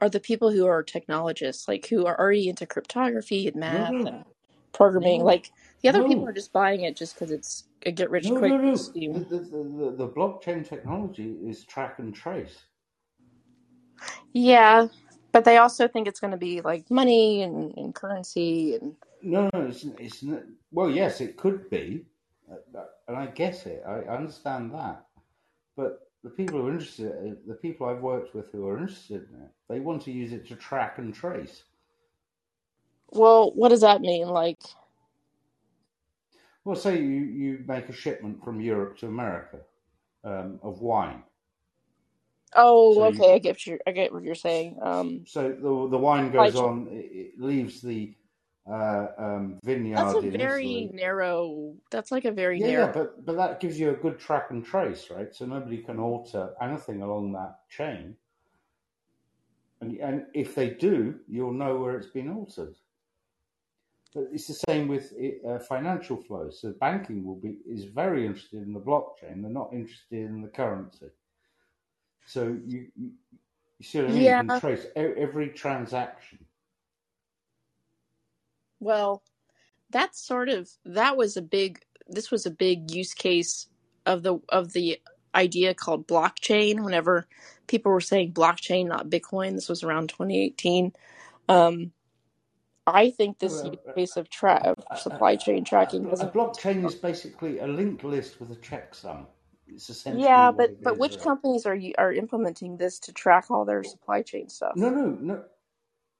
are 0.00 0.08
the 0.08 0.20
people 0.20 0.50
who 0.50 0.66
are 0.66 0.82
technologists, 0.82 1.68
like 1.68 1.86
who 1.86 2.06
are 2.06 2.18
already 2.18 2.48
into 2.48 2.66
cryptography 2.66 3.46
and 3.48 3.56
math 3.56 3.90
no, 3.90 4.06
and 4.06 4.24
programming. 4.72 5.20
no, 5.20 5.26
Like 5.26 5.50
the 5.82 5.88
other 5.88 6.02
people 6.02 6.28
are 6.28 6.32
just 6.32 6.52
buying 6.52 6.82
it 6.82 6.96
just 6.96 7.14
because 7.14 7.30
it's 7.30 7.64
a 7.86 7.92
get 7.92 8.10
rich 8.10 8.30
no, 8.30 8.38
quick 8.38 8.52
no, 8.52 8.56
no. 8.56 8.74
Scheme. 8.76 9.12
the, 9.12 9.38
the, 9.38 9.40
the 9.40 9.94
the 9.96 10.08
blockchain 10.08 10.68
technology 10.68 11.36
is 11.44 11.64
track 11.64 11.98
and 11.98 12.14
trace. 12.14 12.58
Yeah, 14.32 14.88
but 15.32 15.44
they 15.44 15.58
also 15.58 15.88
think 15.88 16.08
it's 16.08 16.20
going 16.20 16.30
to 16.32 16.36
be 16.36 16.60
like 16.60 16.90
money 16.90 17.42
and, 17.42 17.76
and 17.76 17.94
currency 17.94 18.74
and 18.76 18.94
No, 19.22 19.48
no, 19.52 19.62
it's 19.66 19.84
it's 19.98 20.22
not, 20.22 20.42
well, 20.70 20.90
yes, 20.90 21.20
it 21.20 21.36
could 21.36 21.68
be, 21.70 22.06
uh, 22.50 22.78
uh, 22.78 22.84
and 23.08 23.16
I 23.16 23.26
guess 23.26 23.66
it. 23.66 23.82
I 23.86 24.00
understand 24.02 24.72
that, 24.74 25.06
but 25.76 26.07
the 26.28 26.36
people 26.36 26.60
who 26.60 26.68
are 26.68 26.72
interested, 26.72 27.12
uh, 27.12 27.34
the 27.46 27.54
people 27.54 27.88
I've 27.88 28.02
worked 28.02 28.34
with 28.34 28.52
who 28.52 28.66
are 28.68 28.78
interested 28.78 29.28
in 29.30 29.42
it, 29.42 29.50
they 29.68 29.80
want 29.80 30.02
to 30.02 30.12
use 30.12 30.32
it 30.32 30.46
to 30.48 30.56
track 30.56 30.98
and 30.98 31.14
trace. 31.14 31.64
well, 33.12 33.52
what 33.54 33.70
does 33.70 33.82
that 33.82 34.00
mean? 34.02 34.28
Like, 34.28 34.58
Well, 36.64 36.76
say 36.76 36.98
you 37.02 37.22
you 37.40 37.64
make 37.66 37.88
a 37.88 37.92
shipment 37.92 38.44
from 38.44 38.60
Europe 38.60 38.98
to 38.98 39.08
America 39.08 39.60
um, 40.24 40.60
of 40.62 40.80
wine. 40.82 41.24
oh, 42.56 43.02
So 43.02 43.06
you 43.06 43.24
okay, 43.24 43.34
I 43.34 43.38
get 43.38 43.54
what 43.56 43.66
you're, 43.66 43.80
I 43.86 43.92
get 43.92 44.12
what 44.12 44.22
you're 44.24 44.34
saying. 44.34 44.78
Um, 44.82 45.26
so 45.26 45.48
the 45.50 45.88
the 45.90 45.98
wine 45.98 46.30
goes 46.32 46.54
chain. 46.54 46.64
on, 46.64 46.88
it, 46.90 47.06
it 47.36 47.40
leaves 47.40 47.82
the 47.82 48.14
uh, 48.70 49.06
um, 49.18 49.58
That's 49.64 50.14
a 50.14 50.20
very 50.20 50.64
Italy. 50.64 50.90
narrow. 50.92 51.74
That's 51.90 52.12
like 52.12 52.24
a 52.24 52.32
very 52.32 52.58
Yeah, 52.58 52.68
yeah, 52.68 52.92
but 52.92 53.24
but 53.24 53.36
that 53.36 53.60
gives 53.60 53.78
you 53.80 53.90
a 53.90 53.94
good 53.94 54.18
track 54.18 54.50
and 54.50 54.64
trace, 54.64 55.10
right? 55.10 55.34
So 55.34 55.46
nobody 55.46 55.78
can 55.78 55.98
alter 55.98 56.54
anything 56.60 57.02
along 57.02 57.32
that 57.32 57.60
chain, 57.70 58.16
and 59.80 59.96
and 59.98 60.26
if 60.34 60.54
they 60.54 60.70
do, 60.70 61.20
you'll 61.28 61.52
know 61.52 61.78
where 61.78 61.96
it's 61.96 62.10
been 62.10 62.30
altered. 62.30 62.76
But 64.14 64.28
it's 64.32 64.46
the 64.46 64.54
same 64.68 64.88
with 64.88 65.12
uh, 65.46 65.58
financial 65.60 66.16
flows. 66.16 66.60
So 66.60 66.72
banking 66.80 67.24
will 67.24 67.36
be 67.36 67.58
is 67.66 67.84
very 67.84 68.26
interested 68.26 68.62
in 68.62 68.72
the 68.72 68.80
blockchain. 68.80 69.42
They're 69.42 69.50
not 69.50 69.72
interested 69.72 70.18
in 70.18 70.42
the 70.42 70.48
currency. 70.48 71.06
So 72.26 72.58
you 72.66 72.88
you, 72.96 73.12
you 73.78 73.84
see 73.84 73.98
what 73.98 74.08
I 74.08 74.12
mean? 74.12 74.24
You 74.24 74.34
can 74.50 74.60
trace 74.60 74.86
every 74.96 75.50
transaction. 75.50 76.38
Well, 78.80 79.22
that's 79.90 80.20
sort 80.20 80.48
of 80.48 80.68
that 80.84 81.16
was 81.16 81.36
a 81.36 81.42
big. 81.42 81.80
This 82.06 82.30
was 82.30 82.46
a 82.46 82.50
big 82.50 82.90
use 82.90 83.14
case 83.14 83.68
of 84.06 84.22
the 84.22 84.40
of 84.48 84.72
the 84.72 85.00
idea 85.34 85.74
called 85.74 86.06
blockchain. 86.06 86.84
Whenever 86.84 87.26
people 87.66 87.92
were 87.92 88.00
saying 88.00 88.32
blockchain, 88.32 88.86
not 88.86 89.10
Bitcoin, 89.10 89.54
this 89.54 89.68
was 89.68 89.82
around 89.82 90.08
2018. 90.08 90.92
Um, 91.48 91.92
I 92.86 93.10
think 93.10 93.38
this 93.38 93.62
use 93.64 93.76
case 93.94 94.16
of 94.16 94.30
tra- 94.30 94.62
of 94.64 94.84
a, 94.90 94.96
supply 94.96 95.36
chain 95.36 95.64
tracking 95.64 96.04
a, 96.04 96.08
a 96.08 96.10
doesn't. 96.10 96.32
blockchain 96.32 96.86
is 96.86 96.94
basically 96.94 97.58
a 97.58 97.66
linked 97.66 98.04
list 98.04 98.40
with 98.40 98.50
a 98.50 98.56
checksum. 98.56 99.26
It's 99.66 99.90
essentially 99.90 100.24
Yeah, 100.24 100.50
but 100.50 100.82
but 100.82 100.94
is, 100.94 100.98
which 100.98 101.12
right? 101.16 101.24
companies 101.24 101.66
are 101.66 101.74
you 101.74 101.92
are 101.98 102.12
implementing 102.12 102.78
this 102.78 102.98
to 103.00 103.12
track 103.12 103.50
all 103.50 103.66
their 103.66 103.84
supply 103.84 104.22
chain 104.22 104.48
stuff? 104.48 104.72
No, 104.76 104.88
no, 104.88 105.18
no. 105.20 105.44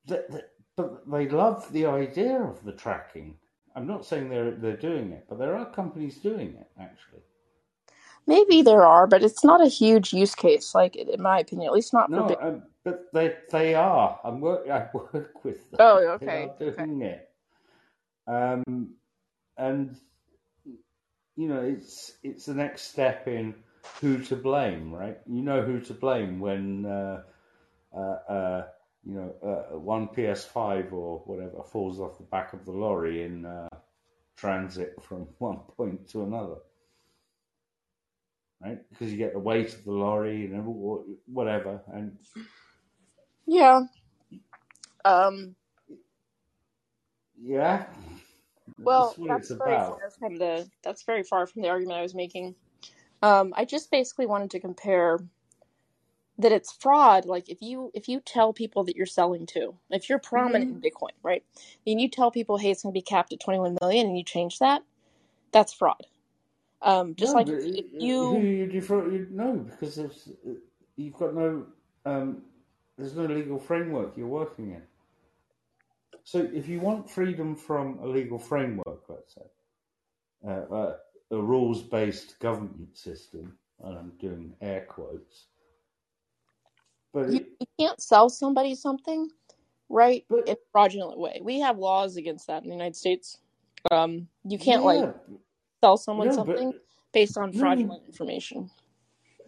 That, 0.07 0.31
that, 0.31 0.51
but 0.79 1.11
they 1.11 1.29
love 1.29 1.73
the 1.75 1.87
idea 1.87 2.43
of 2.43 2.65
the 2.65 2.73
tracking. 2.73 3.37
I'm 3.77 3.89
not 3.89 4.07
saying 4.07 4.31
they're 4.31 4.53
they're 4.53 4.79
doing 4.79 5.13
it, 5.13 5.27
but 5.31 5.39
there 5.41 5.57
are 5.57 5.67
companies 5.73 6.19
doing 6.19 6.57
it 6.57 6.71
actually. 6.81 7.23
Maybe 8.27 8.63
there 8.63 8.85
are, 8.87 9.07
but 9.09 9.25
it's 9.25 9.45
not 9.45 9.63
a 9.63 9.69
huge 9.69 10.15
use 10.15 10.35
case, 10.35 10.75
like 10.75 10.97
in 10.97 11.23
my 11.23 11.41
opinion, 11.41 11.69
at 11.69 11.75
least 11.75 11.95
not 11.95 12.15
for 12.15 12.23
No, 12.23 12.25
big. 12.25 12.39
um, 12.41 12.65
but 12.85 13.07
they 13.15 13.37
they 13.53 13.75
are. 13.75 14.21
I'm 14.25 14.41
work. 14.41 14.69
I 14.71 14.89
work 14.95 15.45
with 15.45 15.71
them. 15.71 15.81
Oh, 15.81 15.99
They 16.21 16.27
okay, 16.27 16.33
are 16.33 16.55
okay. 16.77 16.87
doing 16.87 17.03
it. 17.03 17.31
Um, 18.29 18.97
and 19.59 19.97
you 21.37 21.49
know, 21.49 21.63
it's 21.63 22.15
it's 22.25 22.47
the 22.47 22.55
next 22.55 22.83
step 22.91 23.29
in 23.29 23.55
who 24.01 24.19
to 24.25 24.37
blame, 24.37 24.93
right? 24.93 25.19
You 25.27 25.43
know 25.43 25.63
who 25.63 25.81
to 25.81 25.95
blame 25.95 26.41
when 26.41 26.87
uh, 26.87 27.23
uh, 27.97 28.33
uh, 28.33 28.68
uh, 29.49 29.79
one 29.79 30.09
PS5 30.09 30.93
or 30.93 31.19
whatever 31.27 31.63
falls 31.63 32.01
off 32.01 32.19
the 32.19 32.25
back 32.25 32.53
of 32.53 32.65
the 32.65 32.73
lorry 32.73 33.25
in 33.25 33.47
uh, 33.47 33.69
transit 34.37 34.95
from 35.03 35.23
one 35.39 35.59
point 35.77 36.09
to 36.09 36.23
another, 36.25 36.57
right? 38.63 38.79
Because 38.91 39.13
you 39.13 39.19
get 39.19 39.33
the 39.33 39.39
weight 39.39 39.75
of 39.75 39.85
the 39.85 39.93
lorry 39.93 40.47
and 40.47 40.65
whatever, 41.27 41.81
and 41.93 42.17
Yeah. 43.47 43.83
Um. 45.05 45.57
yeah, 47.41 47.87
Well, 48.85 49.15
that's 49.17 49.29
that's 49.29 49.51
it's 49.51 49.51
very 49.51 49.77
about. 49.77 49.99
far 50.01 50.11
from 50.19 50.37
the 50.37 50.69
that's 50.83 51.03
very 51.05 51.23
far 51.23 51.47
from 51.47 51.63
the 51.63 51.69
argument 51.69 51.99
I 51.99 52.03
was 52.03 52.15
making. 52.15 52.55
Um, 53.23 53.53
I 53.57 53.65
just 53.65 53.91
basically 53.91 54.27
wanted 54.27 54.51
to 54.53 54.61
compare 54.61 55.19
that 56.39 56.53
it's 56.53 56.73
fraud. 56.73 57.27
Like 57.27 57.49
if 57.49 57.63
you 57.63 57.91
if 57.95 58.09
you 58.09 58.21
tell 58.21 58.53
people 58.53 58.85
that 58.85 58.97
you're 58.97 59.07
selling 59.07 59.47
to, 59.47 59.75
if 59.91 60.09
you're 60.09 60.19
prominent 60.21 60.71
Mhm. 60.71 60.75
in 60.75 60.81
Bitcoin, 60.81 61.13
right, 61.23 61.45
and 61.87 62.01
you 62.01 62.09
tell 62.09 62.31
people, 62.31 62.59
hey, 62.59 62.71
it's 62.71 62.83
going 62.83 62.93
to 62.93 62.99
be 62.99 63.03
capped 63.03 63.33
at 63.33 63.41
21 63.41 63.77
million, 63.81 64.07
and 64.07 64.17
you 64.19 64.25
change 64.25 64.59
that, 64.61 64.83
that's 65.53 65.73
fraud. 65.73 66.07
Um, 66.83 67.15
just 67.17 67.35
No, 67.35 67.35
like 67.35 67.49
but 67.49 67.55
if, 67.55 67.65
if 67.75 67.87
uh, 67.95 68.05
you 68.05 68.35
you 68.39 68.67
defraud? 68.69 69.13
You, 69.13 69.27
no, 69.31 69.55
because 69.55 69.97
there's, 69.97 70.29
uh, 70.49 70.53
you've 70.97 71.15
got 71.15 71.35
no, 71.35 71.67
um, 72.07 72.43
there's 72.97 73.17
no 73.17 73.25
legal 73.27 73.59
framework 73.59 74.17
you're 74.17 74.27
working 74.29 74.73
in. 74.73 74.83
So 76.25 76.49
if 76.53 76.69
you 76.69 76.81
want 76.81 77.11
freedom 77.11 77.57
from 77.57 77.99
a 78.01 78.07
legal 78.07 78.39
framework, 78.39 79.05
let's 79.09 79.35
say, 79.35 79.43
uh, 80.47 80.75
uh, 80.75 80.97
a 81.31 81.37
rules-based 81.43 82.39
government 82.41 82.97
system, 82.97 83.59
and 83.83 83.99
I'm 83.99 84.13
doing 84.21 84.55
air 84.61 84.87
quotes, 84.89 85.47
but 87.25 87.33
you, 87.33 87.47
you 87.61 87.67
can't 87.79 88.01
sell 88.01 88.29
somebody 88.29 88.75
something, 88.75 89.29
right, 89.89 90.25
in 90.31 90.53
a 90.53 90.57
fraudulent 90.73 91.19
way. 91.19 91.41
We 91.43 91.61
have 91.61 91.79
laws 91.79 92.17
against 92.17 92.47
that 92.47 92.63
in 92.63 92.69
the 92.69 92.75
United 92.75 92.97
States. 92.97 93.39
Um, 93.91 94.29
you 94.45 94.59
can't 94.59 94.85
like 94.85 95.15
sell 95.83 95.97
someone 95.97 96.29
no, 96.29 96.35
something 96.35 96.73
but 96.73 96.83
based 97.13 97.39
on 97.39 97.53
no, 97.53 97.61
fraudulent 97.61 98.03
information. 98.07 98.71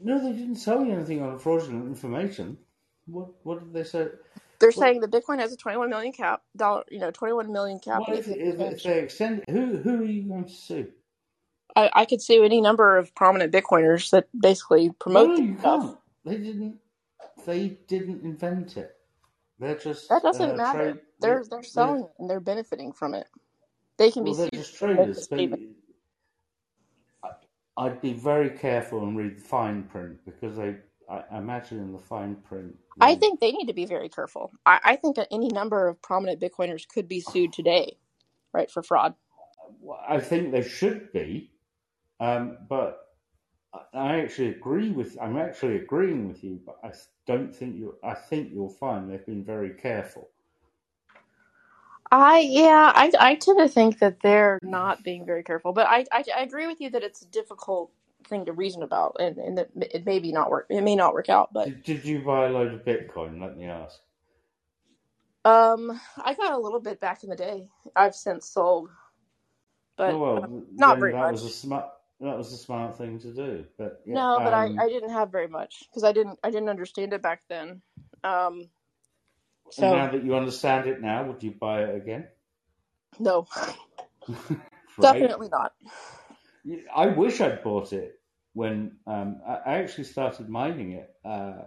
no, 0.02 0.22
they 0.22 0.32
didn't 0.36 0.56
sell 0.56 0.84
you 0.84 0.92
anything 0.92 1.22
on 1.22 1.38
fraudulent 1.38 1.86
information. 1.86 2.56
What 3.06 3.28
what 3.42 3.60
did 3.60 3.72
they 3.72 3.84
say? 3.84 4.08
They're 4.60 4.70
What 4.70 4.74
saying 4.74 5.00
that 5.00 5.10
Bitcoin 5.10 5.38
has 5.38 5.52
a 5.52 5.56
21 5.56 5.88
million 5.88 6.12
cap 6.12 6.42
dollar, 6.54 6.84
you 6.90 6.98
know, 6.98 7.10
21 7.10 7.50
million 7.50 7.80
cap, 7.80 8.00
What 8.00 8.10
and 8.10 8.18
it 8.18 8.28
if, 8.28 8.60
if, 8.60 8.60
if 8.60 8.82
they 8.82 9.00
extend? 9.00 9.42
Who 9.48 9.78
who 9.78 10.02
are 10.02 10.04
you 10.04 10.28
going 10.28 10.44
to 10.44 10.50
sue? 10.50 10.88
I, 11.76 11.90
I 11.92 12.04
could 12.04 12.20
sue 12.20 12.44
any 12.44 12.60
number 12.60 12.98
of 12.98 13.14
prominent 13.14 13.52
Bitcoiners 13.52 14.10
that 14.10 14.28
basically 14.38 14.90
promote 14.98 15.28
no, 15.28 15.36
this 15.36 15.46
you 15.46 15.58
stuff. 15.58 15.82
can't. 15.82 15.98
They 16.24 16.36
didn't. 16.36 16.76
They 17.46 17.78
didn't 17.88 18.22
invent 18.24 18.76
it. 18.76 18.96
They're 19.58 19.76
just 19.78 20.10
That 20.10 20.22
doesn't 20.22 20.56
uh, 20.56 20.56
matter. 20.56 20.94
trade. 20.94 21.00
They're 21.20 21.44
They're, 21.50 21.62
selling 21.62 22.04
it 22.04 22.10
and 22.18 22.30
they're 22.30 22.40
benefiting 22.40 22.92
from 22.92 23.14
it. 23.14 23.28
They 23.98 24.10
can 24.10 24.24
be 24.24 24.34
they're 24.34 24.50
just 24.54 24.76
for 24.94 25.06
making 25.06 25.14
a 25.16 25.22
traders. 25.26 25.28
I'd 27.78 28.00
be 28.02 28.14
very 28.14 28.50
careful 28.50 29.04
and 29.04 29.16
read 29.16 29.38
the 29.38 29.42
fine 29.42 29.84
print 29.84 30.18
because. 30.24 30.58
I 30.58 30.76
I 31.10 31.38
imagine 31.38 31.78
in 31.80 31.92
the 31.92 31.98
fine 31.98 32.36
print 32.36 32.76
I 33.00 33.16
think 33.16 33.40
they 33.40 33.52
need 33.52 33.66
to 33.68 33.74
be 33.74 33.86
very 33.86 34.10
careful. 34.10 34.52
I, 34.66 34.80
I 34.84 34.96
think 34.96 35.18
any 35.32 35.48
number 35.48 35.88
of 35.88 36.02
prominent 36.02 36.40
Bitcoiners 36.40 36.88
could 36.88 37.08
be 37.08 37.20
sued 37.20 37.54
today, 37.54 37.98
right, 38.54 38.70
for 38.70 38.82
fraud. 38.82 39.14
I 40.08 40.20
think 40.20 40.52
there 40.52 40.64
should 40.64 41.12
be, 41.12 41.52
um, 42.20 42.58
but 42.68 43.00
I 43.94 44.20
actually 44.20 44.48
agree 44.50 44.90
with. 44.90 45.16
I'm 45.20 45.36
actually 45.38 45.76
agreeing 45.76 46.28
with 46.28 46.44
you, 46.44 46.60
but 46.66 46.78
I 46.84 46.92
don't 47.26 47.54
think 47.54 47.76
you. 47.76 47.96
I 48.04 48.14
think 48.14 48.52
you'll 48.52 48.70
find 48.70 49.10
they've 49.10 49.24
been 49.26 49.44
very 49.44 49.70
careful. 49.70 50.30
I 52.12 52.40
yeah, 52.40 52.92
I 52.94 53.12
I 53.20 53.34
tend 53.36 53.58
to 53.58 53.68
think 53.68 53.98
that 54.00 54.20
they're 54.22 54.58
not 54.62 55.04
being 55.04 55.26
very 55.26 55.44
careful, 55.44 55.72
but 55.72 55.86
I 55.88 56.06
I, 56.12 56.24
I 56.36 56.42
agree 56.42 56.66
with 56.66 56.80
you 56.80 56.90
that 56.90 57.02
it's 57.04 57.22
a 57.22 57.26
difficult 57.28 57.92
thing 58.28 58.46
to 58.46 58.52
reason 58.52 58.82
about, 58.82 59.16
and 59.20 59.38
and 59.38 59.58
that 59.58 59.70
it 59.80 60.06
may 60.06 60.20
be 60.20 60.32
not 60.32 60.50
work. 60.50 60.66
It 60.70 60.82
may 60.82 60.96
not 60.96 61.14
work 61.14 61.28
out, 61.28 61.52
but 61.52 61.72
Did, 61.72 61.84
did 61.84 62.04
you 62.06 62.20
buy 62.20 62.46
a 62.46 62.50
load 62.50 62.74
of 62.74 62.84
Bitcoin? 62.84 63.40
Let 63.40 63.56
me 63.56 63.66
ask. 63.66 64.00
um, 65.44 66.00
I 66.18 66.34
got 66.34 66.52
a 66.54 66.58
little 66.58 66.80
bit 66.80 67.00
back 67.00 67.24
in 67.24 67.30
the 67.30 67.36
day. 67.36 67.68
I've 67.96 68.14
since 68.16 68.46
sold, 68.48 68.90
but 69.96 70.16
Oh 70.16 70.18
well, 70.18 70.62
not 70.76 70.98
very 71.00 71.14
that 71.14 71.30
was 71.30 71.44
a 71.44 71.50
much. 71.50 71.50
smart. 71.50 71.86
That 72.20 72.36
was 72.36 72.52
a 72.52 72.58
smart 72.58 72.98
thing 72.98 73.18
to 73.20 73.32
do. 73.32 73.64
But 73.78 74.02
yeah, 74.04 74.16
No, 74.16 74.38
but 74.38 74.52
I 74.52 74.66
um, 74.66 74.78
I 74.78 74.88
didn't 74.88 75.10
have 75.10 75.32
very 75.32 75.48
much 75.48 75.84
because 75.88 76.04
I 76.04 76.12
didn't 76.12 76.38
I 76.44 76.50
didn't 76.50 76.68
understand 76.68 77.12
it 77.14 77.22
back 77.22 77.42
then. 77.48 77.80
Um, 78.22 78.68
so 79.70 79.96
now 79.96 80.10
that 80.10 80.22
you 80.24 80.34
understand 80.36 80.86
it 80.86 81.00
now, 81.00 81.26
would 81.26 81.42
you 81.42 81.52
buy 81.52 81.84
it 81.84 81.96
again? 81.96 82.28
no, 83.18 83.46
right? 84.28 84.58
definitely 85.00 85.48
not. 85.48 85.72
I 86.94 87.06
wish 87.06 87.40
I'd 87.40 87.62
bought 87.62 87.92
it 87.92 88.20
when 88.52 88.96
um, 89.06 89.40
I 89.46 89.54
I 89.54 89.74
actually 89.78 90.04
started 90.04 90.48
mining 90.48 90.92
it 90.92 91.14
uh, 91.24 91.62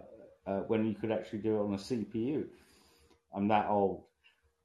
uh, 0.46 0.60
when 0.68 0.84
you 0.86 0.94
could 0.94 1.10
actually 1.10 1.40
do 1.40 1.56
it 1.56 1.64
on 1.64 1.74
a 1.74 1.78
CPU. 1.78 2.44
I'm 3.34 3.48
that 3.48 3.68
old, 3.68 4.04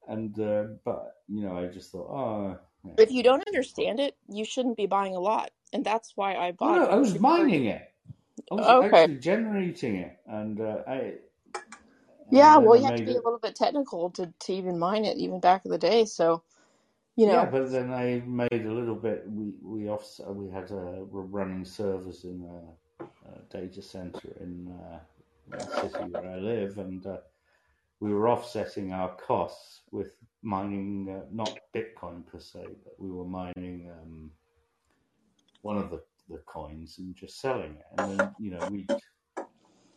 and 0.06 0.38
uh, 0.38 0.64
but 0.84 1.16
you 1.28 1.42
know 1.42 1.58
I 1.58 1.66
just 1.66 1.90
thought, 1.90 2.08
oh, 2.08 2.58
yeah. 2.84 2.92
If 2.98 3.10
you 3.10 3.22
don't 3.22 3.42
understand 3.46 3.98
it, 3.98 4.16
you 4.28 4.44
shouldn't 4.44 4.76
be 4.76 4.86
buying 4.86 5.16
a 5.16 5.20
lot, 5.20 5.50
and 5.72 5.84
that's 5.84 6.12
why 6.16 6.36
I 6.36 6.52
no, 6.62 6.72
bought 6.72 6.76
no, 6.76 6.86
it 6.86 6.90
I 6.90 6.96
was 6.96 7.20
mining 7.20 7.66
it. 7.66 7.82
I 8.52 8.56
was 8.56 8.74
Okay. 8.78 8.80
actually 8.82 9.18
generating 9.18 9.96
it, 9.96 10.18
and 10.26 10.60
uh, 10.60 10.78
I 10.88 11.14
Yeah, 12.30 12.58
and 12.58 12.58
well, 12.58 12.76
you 12.76 12.84
have 12.86 12.96
to 12.96 13.04
be 13.04 13.12
a 13.12 13.22
little 13.22 13.38
bit 13.40 13.56
technical 13.56 14.10
to, 14.12 14.32
to 14.40 14.52
even 14.54 14.78
mine 14.78 15.04
it, 15.06 15.18
even 15.18 15.40
back 15.40 15.64
in 15.64 15.72
the 15.72 15.78
day. 15.78 16.04
So, 16.06 16.42
you 17.16 17.26
Yeah, 17.26 17.44
know, 17.44 17.50
but 17.50 17.70
then 17.72 17.92
I 17.92 18.22
made 18.26 18.66
a 18.66 18.72
little 18.72 18.96
bit. 18.96 19.24
We 19.28 19.54
we 19.62 19.88
off 19.88 20.06
we 20.28 20.50
had 20.50 20.70
a 20.70 21.04
we're 21.04 21.22
running 21.22 21.64
servers 21.64 22.24
in 22.24 22.42
a, 22.44 23.30
a 23.30 23.42
data 23.50 23.82
center 23.82 24.30
in 24.40 24.68
uh, 24.68 25.00
the 25.48 25.68
city 25.68 26.10
where 26.10 26.30
I 26.30 26.38
live, 26.38 26.78
and 26.78 27.06
uh, 27.06 27.18
we 28.00 28.12
were 28.14 28.28
offsetting 28.30 28.92
our 28.92 29.16
costs 29.16 29.82
with 29.92 30.14
mining 30.42 31.08
uh, 31.10 31.26
not 31.32 31.60
Bitcoin 31.74 32.26
per 32.26 32.40
se, 32.40 32.76
but 32.84 32.94
we 32.98 33.10
were 33.10 33.26
mining 33.26 33.90
um, 33.90 34.30
one 35.62 35.76
of 35.76 35.90
the, 35.90 36.02
the 36.28 36.38
coins 36.46 36.98
and 36.98 37.14
just 37.14 37.40
selling 37.40 37.76
it. 37.76 37.84
And 37.98 38.18
then 38.18 38.34
you 38.38 38.50
know 38.52 38.68
we'd, 38.70 38.90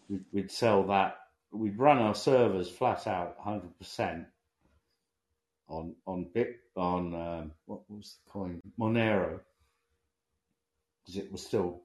we'd 0.10 0.26
we'd 0.32 0.52
sell 0.52 0.84
that. 0.88 1.18
We'd 1.52 1.78
run 1.78 2.00
our 2.00 2.16
servers 2.16 2.70
flat 2.70 3.06
out, 3.08 3.36
hundred 3.40 3.78
percent 3.78 4.26
on 5.70 5.96
on 6.06 6.28
bit 6.34 6.60
on 6.76 7.14
um, 7.16 7.52
what 7.66 7.82
was 7.90 8.18
the 8.26 8.32
coin 8.32 8.62
Monero 8.80 9.40
because 11.04 11.18
it 11.18 11.32
was 11.32 11.46
still 11.46 11.82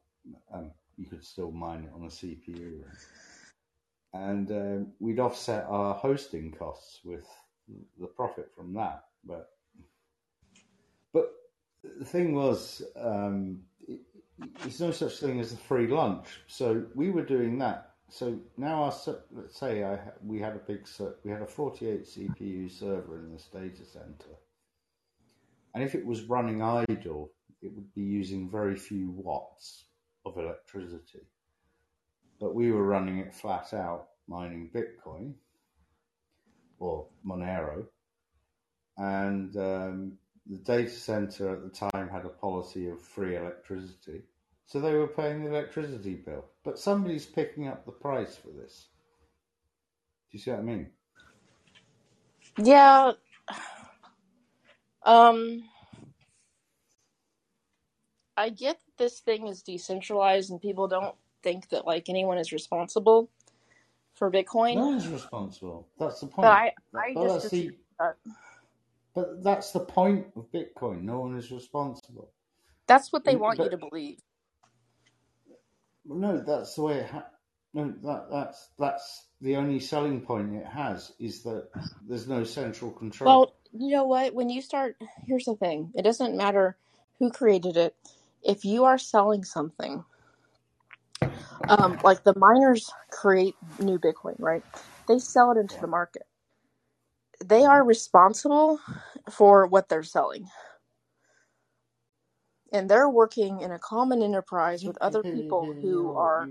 um, 0.53 0.71
you 0.97 1.07
could 1.07 1.25
still 1.25 1.51
mine 1.51 1.85
it 1.85 1.93
on 1.95 2.05
a 2.05 2.09
CPU, 2.09 2.83
and 4.15 4.51
um, 4.51 4.93
we'd 4.99 5.21
offset 5.21 5.67
our 5.69 5.95
hosting 5.95 6.53
costs 6.53 7.01
with 7.05 7.27
the 8.01 8.07
profit 8.07 8.51
from 8.55 8.75
that. 8.75 9.05
But 9.25 9.51
but 11.13 11.31
the 11.83 12.05
thing 12.05 12.35
was, 12.35 12.83
um, 12.97 13.63
no 14.81 14.91
such 14.91 15.19
thing 15.19 15.41
as 15.41 15.53
a 15.53 15.57
free 15.57 15.87
lunch. 15.87 16.27
So 16.47 16.85
we 16.95 17.11
were 17.11 17.25
doing 17.25 17.59
that. 17.59 17.93
So 18.11 18.39
now 18.57 18.85
our 18.85 18.95
let's 19.33 19.59
say 19.59 19.85
I 19.85 19.99
we 20.25 20.39
had 20.39 20.55
a 20.55 20.61
big 20.61 20.89
we 21.25 21.31
had 21.31 21.43
a 21.43 21.47
48 21.47 22.05
CPU 22.05 22.71
server 22.71 23.19
in 23.19 23.33
this 23.33 23.49
data 23.53 23.85
center, 23.85 24.35
and 25.75 25.85
if 25.85 25.95
it 25.95 26.07
was 26.07 26.23
running 26.23 26.63
idle, 26.63 27.33
it 27.61 27.75
would 27.75 27.93
be 27.95 28.03
using 28.03 28.49
very 28.49 28.77
few 28.77 29.11
watts 29.11 29.85
of 30.25 30.39
electricity. 30.39 31.27
But 32.41 32.55
we 32.55 32.73
were 32.73 32.85
running 32.85 33.19
it 33.19 33.35
flat 33.35 33.75
out, 33.75 34.09
mining 34.27 34.71
Bitcoin 34.75 35.35
or 36.79 37.07
Monero, 37.27 37.85
and 38.97 39.55
um, 39.57 40.13
the 40.49 40.59
data 40.59 40.91
center 40.91 41.55
at 41.55 41.63
the 41.63 41.71
time 41.71 42.09
had 42.09 42.25
a 42.27 42.31
policy 42.31 42.89
of 42.89 43.03
free 43.03 43.37
electricity. 43.37 44.23
So 44.67 44.81
they 44.81 44.95
were 44.95 45.09
paying 45.09 45.45
the 45.45 45.51
electricity 45.51 46.15
bill. 46.17 46.47
But 46.65 46.79
somebody's 46.79 47.27
picking 47.27 47.69
up 47.69 47.87
the 47.87 47.93
price 47.93 48.37
for 48.37 48.49
this. 48.51 48.89
Do 50.31 50.39
you 50.39 50.43
see 50.43 50.51
what 50.53 50.61
I 50.61 50.65
mean? 50.65 50.89
yeah, 52.63 53.13
um, 55.05 55.65
I 58.37 58.51
get 58.51 58.79
that 58.81 59.05
this 59.05 59.21
thing 59.21 59.49
is 59.49 59.63
decentralized 59.63 60.51
and 60.51 60.61
people 60.61 60.89
don't 60.89 61.17
think 61.43 61.71
that 61.71 61.87
like 61.87 62.09
anyone 62.09 62.39
is 62.39 62.53
responsible 62.53 63.31
for 64.15 64.31
Bitcoin, 64.31 64.77
No 64.77 64.87
one's 64.89 65.09
responsible. 65.09 65.89
That's 65.99 66.21
the 66.21 66.29
but 66.41 66.49
point. 66.49 66.53
I 66.53 66.73
I 66.97 67.15
but 67.15 67.27
just 67.27 67.35
that's 67.35 67.51
disagree 67.51 67.51
the 67.51 67.73
with 67.73 67.99
that. 68.01 68.17
But 69.19 69.45
that's 69.45 69.73
the 69.73 69.81
point 69.81 70.29
of 70.37 70.53
Bitcoin. 70.53 71.03
No 71.05 71.21
one 71.21 71.37
is 71.39 71.53
responsible. 71.53 72.33
That's 72.89 73.13
what 73.13 73.25
they 73.25 73.37
In, 73.37 73.37
want 73.37 73.61
you 73.61 73.71
to 73.71 73.79
believe. 73.79 74.19
no, 76.07 76.43
that's 76.47 76.75
the 76.77 76.83
way 76.83 76.99
it. 77.01 77.11
Ha- 77.11 77.31
no, 77.75 77.95
that 78.05 78.29
that's 78.33 78.71
that's 78.79 79.29
the 79.41 79.57
only 79.57 79.81
selling 79.81 80.23
point 80.23 80.55
it 80.57 80.67
has 80.67 81.13
is 81.21 81.43
that 81.45 81.69
there's 82.09 82.29
no 82.29 82.45
central 82.45 82.93
control. 82.93 83.41
Well, 83.41 83.55
you 83.73 83.91
know 83.93 84.05
what? 84.05 84.35
When 84.35 84.51
you 84.51 84.63
start, 84.63 84.97
here's 85.27 85.47
the 85.47 85.57
thing. 85.57 85.93
It 85.97 86.03
doesn't 86.03 86.37
matter 86.37 86.77
who 87.19 87.31
created 87.31 87.77
it. 87.77 87.97
If 88.43 88.65
you 88.65 88.85
are 88.85 88.99
selling 88.99 89.45
something, 89.45 90.05
um, 91.69 91.99
like 92.03 92.25
the 92.25 92.35
miners 92.39 92.91
create 93.11 93.57
new 93.79 93.99
Bitcoin, 93.99 94.37
right? 94.39 94.65
They 95.09 95.19
sell 95.19 95.53
it 95.53 95.59
into 95.59 95.77
Yeah. 95.77 95.81
the 95.81 95.89
market. 95.89 96.25
They 97.45 97.65
are 97.65 97.85
responsible 97.85 98.81
for 99.31 99.67
what 99.67 99.89
they're 99.89 100.03
selling. 100.05 100.49
And 102.73 102.91
they're 102.91 103.11
working 103.11 103.61
in 103.61 103.73
a 103.73 103.79
common 103.81 104.23
enterprise 104.23 104.85
with 104.85 104.99
other 105.01 105.25
people 105.25 105.77
who 105.83 106.15
are 106.15 106.51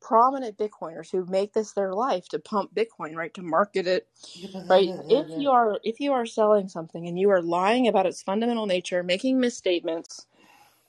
prominent 0.00 0.58
Bitcoiners 0.58 1.10
who 1.10 1.24
make 1.26 1.52
this 1.54 1.72
their 1.72 1.92
life 1.94 2.28
to 2.30 2.38
pump 2.38 2.74
Bitcoin, 2.74 3.14
right? 3.16 3.34
To 3.34 3.42
market 3.42 3.86
it, 3.86 4.08
right? 4.68 4.92
If 5.08 5.28
you 5.36 5.50
are 5.50 5.78
if 5.84 6.00
you 6.00 6.12
are 6.12 6.26
selling 6.26 6.68
something 6.68 7.06
and 7.08 7.18
you 7.18 7.30
are 7.30 7.42
lying 7.42 7.88
about 7.88 8.06
its 8.06 8.22
fundamental 8.22 8.66
nature, 8.66 9.02
making 9.02 9.40
misstatements, 9.40 10.26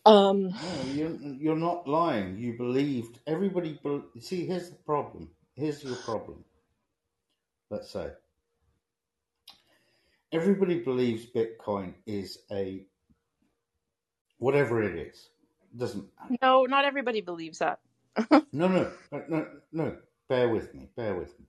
um, 0.06 0.52
no, 0.62 0.84
you're 0.86 1.18
you're 1.22 1.58
not 1.58 1.88
lying. 1.88 2.38
You 2.38 2.58
believed 2.58 3.20
everybody. 3.28 3.80
Be, 3.84 4.02
see, 4.22 4.46
here's 4.48 4.70
the 4.70 4.78
problem. 4.78 5.30
Here's 5.56 5.84
your 5.84 5.98
problem. 5.98 6.46
Let's 7.72 7.92
say 7.92 8.12
everybody 10.32 10.80
believes 10.80 11.26
Bitcoin 11.26 11.94
is 12.06 12.40
a 12.52 12.86
whatever 14.40 14.82
it 14.84 14.96
is. 14.98 15.30
Doesn't 15.78 16.06
no, 16.42 16.66
not 16.66 16.86
everybody 16.86 17.22
believes 17.22 17.60
that. 17.60 17.80
No, 18.54 18.68
no, 18.68 18.92
no, 19.12 19.24
no, 19.30 19.48
no. 19.72 19.98
Bear 20.30 20.50
with 20.50 20.74
me. 20.74 20.90
Bear 20.96 21.16
with 21.16 21.38
me. 21.40 21.46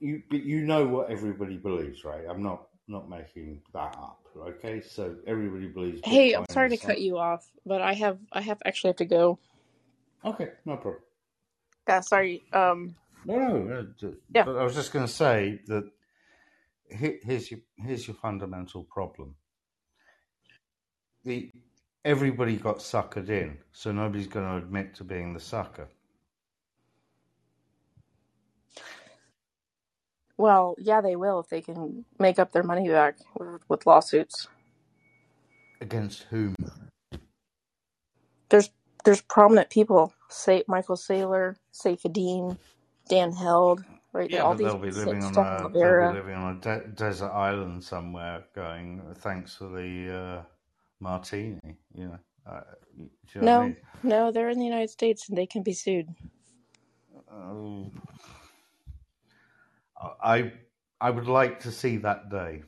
You 0.00 0.22
you 0.30 0.62
know 0.62 0.86
what 0.86 1.10
everybody 1.10 1.56
believes, 1.56 2.04
right? 2.04 2.24
I'm 2.28 2.42
not 2.42 2.68
not 2.88 3.08
making 3.08 3.60
that 3.72 3.96
up. 3.98 4.26
Okay, 4.36 4.80
so 4.80 5.16
everybody 5.26 5.68
believes 5.68 6.00
Hey, 6.04 6.34
I'm 6.34 6.46
sorry 6.50 6.70
to 6.70 6.76
cut 6.76 7.00
you 7.00 7.18
off, 7.18 7.50
but 7.66 7.82
I 7.82 7.94
have 7.94 8.18
I 8.32 8.40
have 8.40 8.58
actually 8.64 8.88
have 8.90 8.96
to 8.96 9.04
go. 9.04 9.38
Okay, 10.24 10.50
no 10.64 10.76
problem. 10.76 11.02
Yeah, 11.88 12.00
sorry. 12.00 12.42
Um, 12.52 12.94
No, 13.24 13.36
no. 13.36 13.58
no, 14.02 14.14
yeah. 14.34 14.44
But 14.44 14.56
I 14.56 14.64
was 14.64 14.74
just 14.74 14.92
going 14.92 15.06
to 15.06 15.12
say 15.12 15.60
that 15.66 15.90
here's 16.90 17.50
your 17.50 17.60
here's 17.76 18.06
your 18.06 18.16
fundamental 18.16 18.84
problem. 18.84 19.34
The 21.24 21.50
everybody 22.04 22.56
got 22.56 22.78
suckered 22.78 23.28
in, 23.28 23.58
so 23.72 23.92
nobody's 23.92 24.26
going 24.26 24.46
to 24.48 24.64
admit 24.64 24.94
to 24.96 25.04
being 25.04 25.34
the 25.34 25.40
sucker. 25.40 25.88
Well, 30.36 30.74
yeah, 30.78 31.02
they 31.02 31.16
will 31.16 31.40
if 31.40 31.48
they 31.48 31.60
can 31.60 32.06
make 32.18 32.38
up 32.38 32.52
their 32.52 32.62
money 32.62 32.88
back 32.88 33.16
with, 33.38 33.60
with 33.68 33.86
lawsuits. 33.86 34.48
Against 35.82 36.22
whom? 36.24 36.54
There's 38.48 38.70
there's 39.04 39.20
prominent 39.22 39.70
people, 39.70 40.12
say 40.28 40.64
Michael 40.66 40.96
Saylor, 40.96 41.56
Saifedean, 41.72 42.58
Dan 43.08 43.32
Held, 43.32 43.84
right? 44.12 44.30
Yeah, 44.30 44.42
all 44.42 44.54
these 44.54 44.66
they'll 44.66 44.78
be 44.78 44.90
living 44.90 45.22
on 45.22 45.36
a 45.36 45.70
they'll 45.72 46.08
be 46.08 46.14
living 46.14 46.34
on 46.34 46.56
a 46.56 46.60
de- 46.60 46.88
desert 46.88 47.30
island 47.30 47.82
somewhere, 47.82 48.44
going. 48.54 49.02
Thanks 49.16 49.56
for 49.56 49.68
the 49.68 50.14
uh, 50.14 50.42
martini. 51.00 51.58
You 51.94 52.06
know, 52.06 52.18
uh, 52.46 52.60
you 52.96 53.10
know 53.36 53.42
No, 53.46 53.60
I 53.60 53.64
mean? 53.64 53.76
no, 54.02 54.32
they're 54.32 54.48
in 54.50 54.58
the 54.58 54.64
United 54.64 54.90
States 54.90 55.28
and 55.28 55.36
they 55.36 55.46
can 55.46 55.62
be 55.62 55.72
sued. 55.72 56.08
Um, 57.30 57.92
I 60.22 60.52
I 61.00 61.10
would 61.10 61.26
like 61.28 61.60
to 61.60 61.70
see 61.70 61.96
that 61.98 62.30
day. 62.30 62.62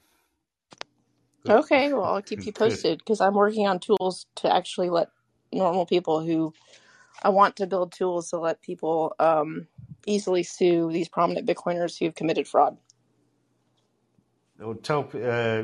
Okay, 1.49 1.93
well, 1.93 2.05
I'll 2.05 2.23
keep 2.23 2.47
you 2.47 2.53
posted 2.53 2.99
because 2.99 3.21
I'm 3.21 3.35
working 3.35 3.67
on 3.67 3.81
tools 3.81 4.27
to 4.37 4.55
actually 4.55 4.91
let 4.91 5.09
normal 5.53 5.87
people 5.87 6.21
who 6.21 6.55
I 7.23 7.29
want 7.29 7.57
to 7.57 7.67
build 7.67 7.93
tools 7.93 8.31
to 8.31 8.39
let 8.39 8.61
people 8.63 9.15
um, 9.19 9.67
easily 10.07 10.43
sue 10.43 10.91
these 10.91 11.09
prominent 11.09 11.47
Bitcoiners 11.47 11.99
who've 11.99 12.15
committed 12.15 12.49
fraud. 12.49 12.77
Or 14.63 14.75
tell 14.75 15.09
uh, 15.15 15.63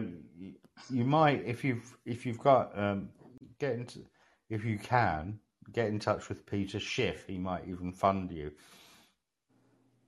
you 0.91 1.05
might 1.05 1.45
if 1.45 1.65
you've 1.65 1.97
if 2.05 2.25
you've 2.25 2.39
got 2.39 2.77
um, 2.79 3.11
get 3.59 3.75
into 3.75 4.01
if 4.49 4.65
you 4.65 4.79
can 4.79 5.39
get 5.73 5.89
in 5.89 5.99
touch 5.99 6.29
with 6.29 6.47
Peter 6.47 6.81
Schiff. 6.81 7.25
He 7.27 7.39
might 7.39 7.67
even 7.69 7.93
fund 7.93 8.31
you. 8.31 8.53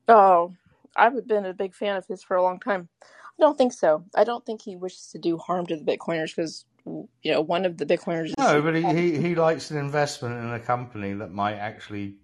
Oh, 0.09 0.55
I've 0.97 1.27
been 1.27 1.47
a 1.47 1.55
big 1.55 1.75
fan 1.75 1.97
of 1.97 2.07
his 2.07 2.23
for 2.23 2.37
a 2.37 2.43
long 2.43 2.59
time. 2.59 2.89
I 3.03 3.43
don't 3.43 3.57
think 3.57 3.73
so. 3.73 4.05
I 4.15 4.25
don't 4.25 4.45
think 4.45 4.63
he 4.63 4.77
wishes 4.77 5.07
to 5.13 5.19
do 5.19 5.39
harm 5.39 5.67
to 5.67 5.77
the 5.77 5.85
Bitcoiners 5.85 6.35
because, 6.35 6.65
you 6.85 7.33
know, 7.33 7.41
one 7.41 7.65
of 7.65 7.77
the 7.77 7.87
Bitcoiners. 7.87 8.33
No, 8.39 8.63
but 8.63 8.75
he, 8.75 8.83
he, 8.83 9.19
he 9.19 9.35
likes 9.35 9.71
an 9.71 9.79
investment 9.79 10.37
in 10.43 10.53
a 10.53 10.61
company 10.61 11.13
that 11.15 11.33
might 11.33 11.57
actually 11.57 12.17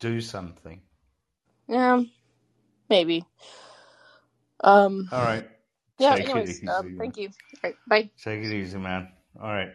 do 0.00 0.20
something. 0.20 0.80
Yeah, 1.68 2.02
maybe. 2.88 3.24
Um, 4.62 5.08
All 5.12 5.22
right. 5.22 5.48
yeah, 5.98 6.14
Take 6.14 6.24
it 6.24 6.30
anyways, 6.30 6.50
easy, 6.50 6.68
um, 6.68 6.96
thank 6.98 7.16
you. 7.16 7.28
All 7.28 7.60
right, 7.70 7.76
bye. 7.86 8.10
Take 8.22 8.44
it 8.44 8.52
easy, 8.52 8.78
man. 8.78 9.08
All 9.40 9.52
right. 9.52 9.70